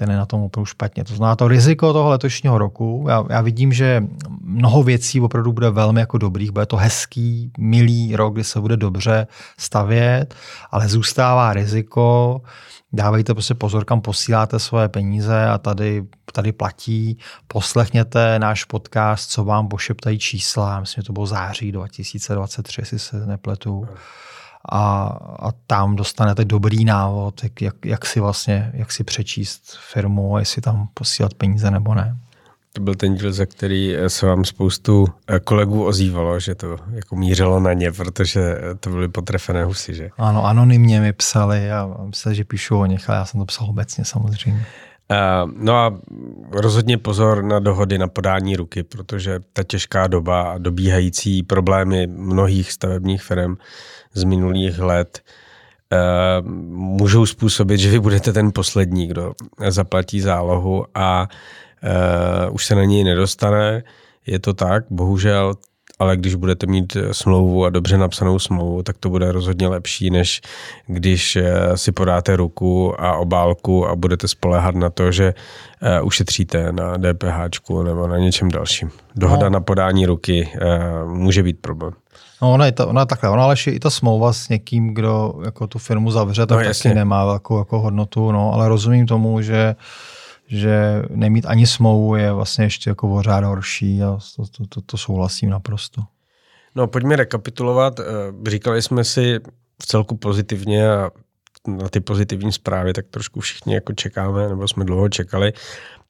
[0.00, 1.04] ten je na tom opravdu špatně.
[1.04, 3.06] To znamená to riziko toho letošního roku.
[3.08, 4.04] Já, já vidím, že
[4.40, 6.50] mnoho věcí opravdu bude velmi jako dobrých.
[6.50, 9.26] Bude to hezký, milý rok, kdy se bude dobře
[9.58, 10.34] stavět,
[10.70, 12.40] ale zůstává riziko.
[12.92, 17.18] Dávejte prostě pozor, kam posíláte svoje peníze a tady, tady platí.
[17.46, 20.80] Poslechněte náš podcast, co vám pošeptají čísla.
[20.80, 23.88] Myslím, že to bylo září 2023, jestli se nepletu
[24.68, 25.04] a,
[25.40, 30.62] a tam dostanete dobrý návod, jak, jak, jak, si vlastně, jak si přečíst firmu, jestli
[30.62, 32.16] tam posílat peníze nebo ne.
[32.72, 37.16] To byl ten díl, za který se vám spoustu eh, kolegů ozývalo, že to jako
[37.16, 40.10] mířilo na ně, protože to byly potrefené husy, že?
[40.18, 43.70] Ano, anonymně mi psali a mysleli, že píšu o nich, ale já jsem to psal
[43.70, 44.66] obecně samozřejmě.
[45.10, 46.00] Uh, no a
[46.50, 52.72] rozhodně pozor na dohody na podání ruky, protože ta těžká doba a dobíhající problémy mnohých
[52.72, 53.56] stavebních firm
[54.14, 55.20] z minulých let
[55.92, 59.32] uh, můžou způsobit, že vy budete ten poslední, kdo
[59.68, 61.28] zaplatí zálohu a
[62.48, 63.82] uh, už se na něj nedostane.
[64.26, 65.54] Je to tak, bohužel
[66.00, 70.40] ale když budete mít smlouvu a dobře napsanou smlouvu, tak to bude rozhodně lepší, než
[70.86, 75.34] když eh, si podáte ruku a obálku a budete spolehat na to, že
[75.82, 78.90] eh, ušetříte na DPH nebo na něčem dalším.
[79.16, 79.50] Dohoda no.
[79.50, 81.92] na podání ruky eh, může být problém.
[82.42, 85.34] No ona je, to, ona je takhle, ona ale i ta smlouva s někým, kdo
[85.44, 89.40] jako tu firmu zavře, tak no, taky nemá velkou jako hodnotu, no, ale rozumím tomu,
[89.40, 89.74] že
[90.50, 94.96] že nemít ani smlouvu je vlastně ještě jako pořád horší a to, to, to, to
[94.96, 96.02] souhlasím naprosto.
[96.74, 98.00] No pojďme rekapitulovat.
[98.00, 98.04] Eh,
[98.50, 99.40] říkali jsme si
[99.82, 101.10] v celku pozitivně a
[101.66, 105.52] na ty pozitivní zprávy tak trošku všichni jako čekáme, nebo jsme dlouho čekali,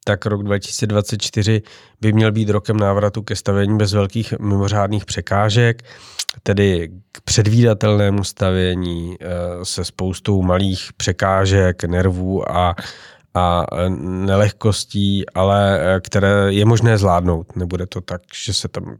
[0.04, 1.62] tak rok 2024
[2.00, 5.82] by měl být rokem návratu ke stavení bez velkých mimořádných překážek,
[6.42, 9.26] tedy k předvídatelnému stavění eh,
[9.62, 12.76] se spoustou malých překážek, nervů a
[13.34, 17.56] a e, nelehkostí, ale e, které je možné zvládnout.
[17.56, 18.96] Nebude to tak, že se tam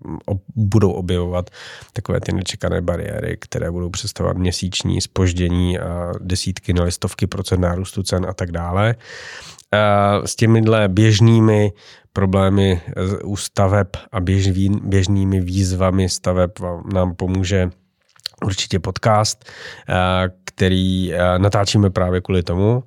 [0.57, 1.51] budou objevovat
[1.93, 8.03] takové ty nečekané bariéry, které budou představovat měsíční spoždění a desítky na listovky procent nárůstu
[8.03, 8.95] cen a tak dále.
[8.95, 11.73] E, s těmihle běžnými
[12.13, 12.81] problémy
[13.25, 14.21] u staveb a
[14.83, 16.51] běžnými výzvami staveb
[16.93, 17.71] nám pomůže
[18.45, 19.45] určitě podcast,
[20.45, 22.85] který natáčíme právě kvůli tomu.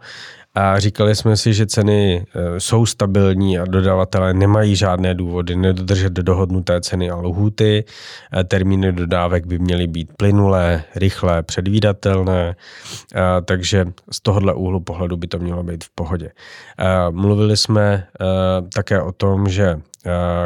[0.56, 6.14] A říkali jsme si, že ceny e, jsou stabilní a dodavatelé nemají žádné důvody nedodržet
[6.14, 7.84] dohodnuté ceny a lhuty.
[8.39, 12.56] E, termíny dodávek by měly být plynulé, rychlé, předvídatelné,
[13.16, 16.32] e, takže z tohohle úhlu pohledu by to mělo být v pohodě.
[17.12, 18.08] Mluvili jsme
[18.74, 19.80] také o tom, že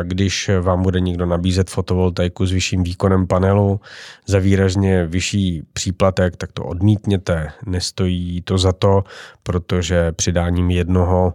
[0.04, 3.82] když vám bude někdo nabízet fotovoltaiku s vyšším výkonem panelu
[4.26, 7.52] za výrazně vyšší příplatek, tak to odmítněte.
[7.66, 9.04] Nestojí to za to,
[9.44, 11.34] protože přidáním jednoho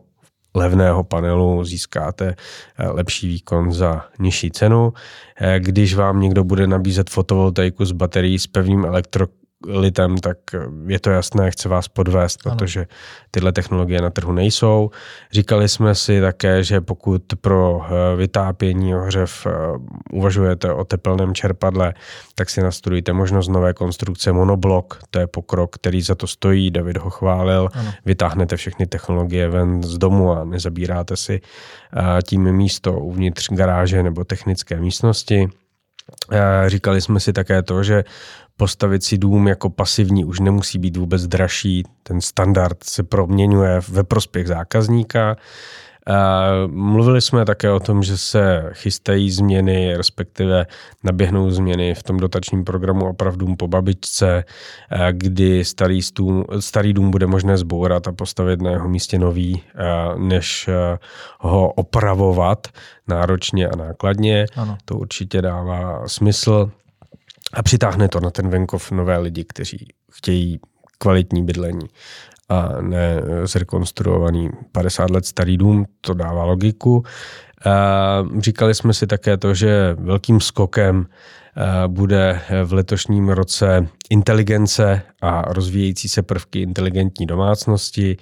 [0.54, 2.36] levného panelu získáte
[2.78, 4.92] eh, lepší výkon za nižší cenu.
[5.40, 9.26] Eh, když vám někdo bude nabízet fotovoltaiku s baterií s pevným elektro
[9.66, 10.36] litem, tak
[10.86, 12.86] je to jasné, chce vás podvést, protože
[13.30, 14.90] tyhle technologie na trhu nejsou.
[15.32, 19.50] Říkali jsme si také, že pokud pro eh, vytápění ohřev eh,
[20.12, 21.94] uvažujete o teplném čerpadle,
[22.34, 26.96] tak si nastudujte možnost nové konstrukce monoblok, to je pokrok, který za to stojí, David
[26.96, 27.92] ho chválil, ano.
[28.04, 34.24] vytáhnete všechny technologie ven z domu a nezabíráte si eh, tím místo uvnitř garáže nebo
[34.24, 35.48] technické místnosti.
[36.66, 38.04] Říkali jsme si také to, že
[38.56, 41.82] postavit si dům jako pasivní už nemusí být vůbec dražší.
[42.02, 45.36] Ten standard se proměňuje ve prospěch zákazníka.
[46.66, 50.66] Mluvili jsme také o tom, že se chystají změny, respektive
[51.04, 54.44] naběhnou změny v tom dotačním programu Opravdu po babičce,
[55.12, 59.62] kdy starý, stům, starý dům bude možné zbourat a postavit na jeho místě nový,
[60.16, 60.70] než
[61.38, 62.68] ho opravovat
[63.08, 64.46] náročně a nákladně.
[64.56, 64.78] Ano.
[64.84, 66.70] To určitě dává smysl
[67.54, 70.60] a přitáhne to na ten venkov nové lidi, kteří chtějí
[70.98, 71.86] kvalitní bydlení
[72.52, 77.04] a ne zrekonstruovaný 50 let starý dům, to dává logiku.
[78.38, 81.06] Říkali jsme si také to, že velkým skokem
[81.86, 88.16] bude v letošním roce inteligence a rozvíjející se prvky inteligentní domácnosti.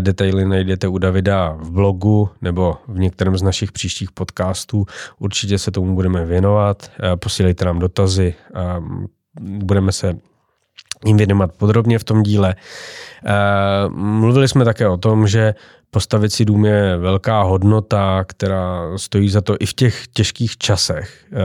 [0.00, 4.84] Detaily najdete u Davida v blogu nebo v některém z našich příštích podcastů.
[5.18, 6.90] Určitě se tomu budeme věnovat.
[7.16, 8.34] Posílejte nám dotazy
[9.40, 10.14] budeme se
[11.06, 12.54] jim věnovat podrobně v tom díle.
[13.88, 15.54] Mluvili jsme také o tom, že
[15.96, 21.24] Postavit si dům je velká hodnota, která stojí za to i v těch těžkých časech.
[21.32, 21.36] Eh,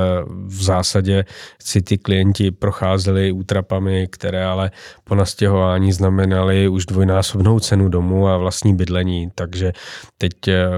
[0.45, 1.25] v zásadě
[1.63, 4.71] si ty klienti procházeli útrapami, které ale
[5.03, 9.73] po nastěhování znamenaly už dvojnásobnou cenu domu a vlastní bydlení, takže
[10.17, 10.69] teď eh,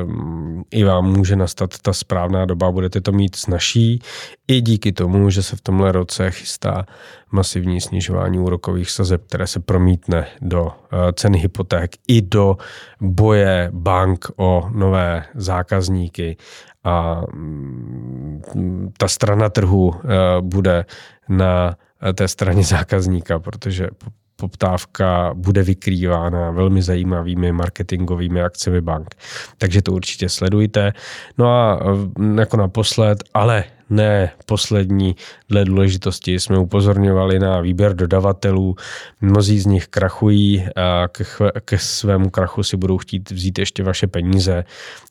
[0.72, 4.02] i vám může nastat ta správná doba, budete to mít snažší
[4.48, 6.86] i díky tomu, že se v tomhle roce chystá
[7.32, 12.58] masivní snižování úrokových sazeb, které se promítne do eh, ceny hypoték i do
[13.02, 16.38] boje bank o nové zákazníky
[16.84, 20.08] a mm, ta strana trhu eh,
[20.42, 20.86] bude
[21.30, 21.76] na
[22.14, 23.88] té straně zákazníka, protože
[24.36, 29.16] poptávka bude vykrývána velmi zajímavými marketingovými akcemi bank.
[29.58, 30.94] Takže to určitě sledujte.
[31.38, 33.64] No a eh, jako naposled, ale
[33.94, 35.16] ne poslední
[35.50, 38.76] dle důležitosti jsme upozorňovali na výběr dodavatelů.
[39.22, 41.24] Mnozí z nich krachují a ke,
[41.66, 44.64] ke svému krachu si budou chtít vzít ještě vaše peníze.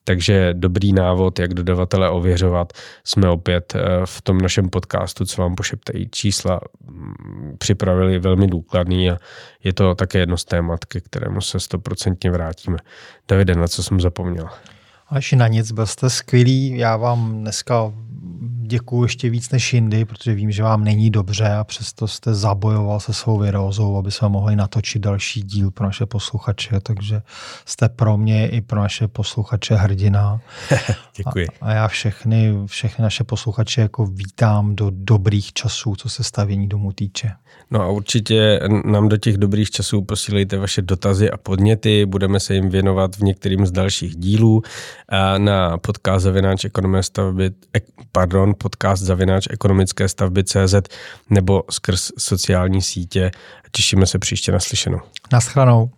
[0.04, 2.72] Takže dobrý návod, jak dodavatele ověřovat,
[3.04, 9.10] jsme opět eh, v tom našem podcastu, co vám pošeptají čísla, mm, připravili velmi důkladný
[9.10, 9.16] a
[9.64, 12.76] je to také jedno z témat, ke kterému se stoprocentně vrátíme.
[13.28, 14.48] Davide, na co jsem zapomněl?
[15.08, 16.78] Až na nic, byl jste skvělý.
[16.78, 17.92] Já vám dneska
[18.62, 23.00] děkuji ještě víc než jindy, protože vím, že vám není dobře a přesto jste zabojoval
[23.00, 27.22] se svou virózou, aby jsme mohli natočit další díl pro naše posluchače, takže
[27.64, 30.40] jste pro mě i pro naše posluchače hrdina.
[31.16, 31.46] děkuji.
[31.60, 36.68] A, a já všechny, všechny naše posluchače jako vítám do dobrých časů, co se stavění
[36.68, 37.30] domů týče.
[37.70, 42.54] No a určitě nám do těch dobrých časů posílejte vaše dotazy a podněty, budeme se
[42.54, 44.62] jim věnovat v některým z dalších dílů
[45.38, 47.50] na podcast zavináč ekonomé stavby,
[48.54, 50.74] podcast zavináč ekonomické stavby CZ
[51.30, 53.30] nebo skrz sociální sítě.
[53.72, 55.00] Těšíme se příště naslyšenou.
[55.32, 55.90] Naschranou.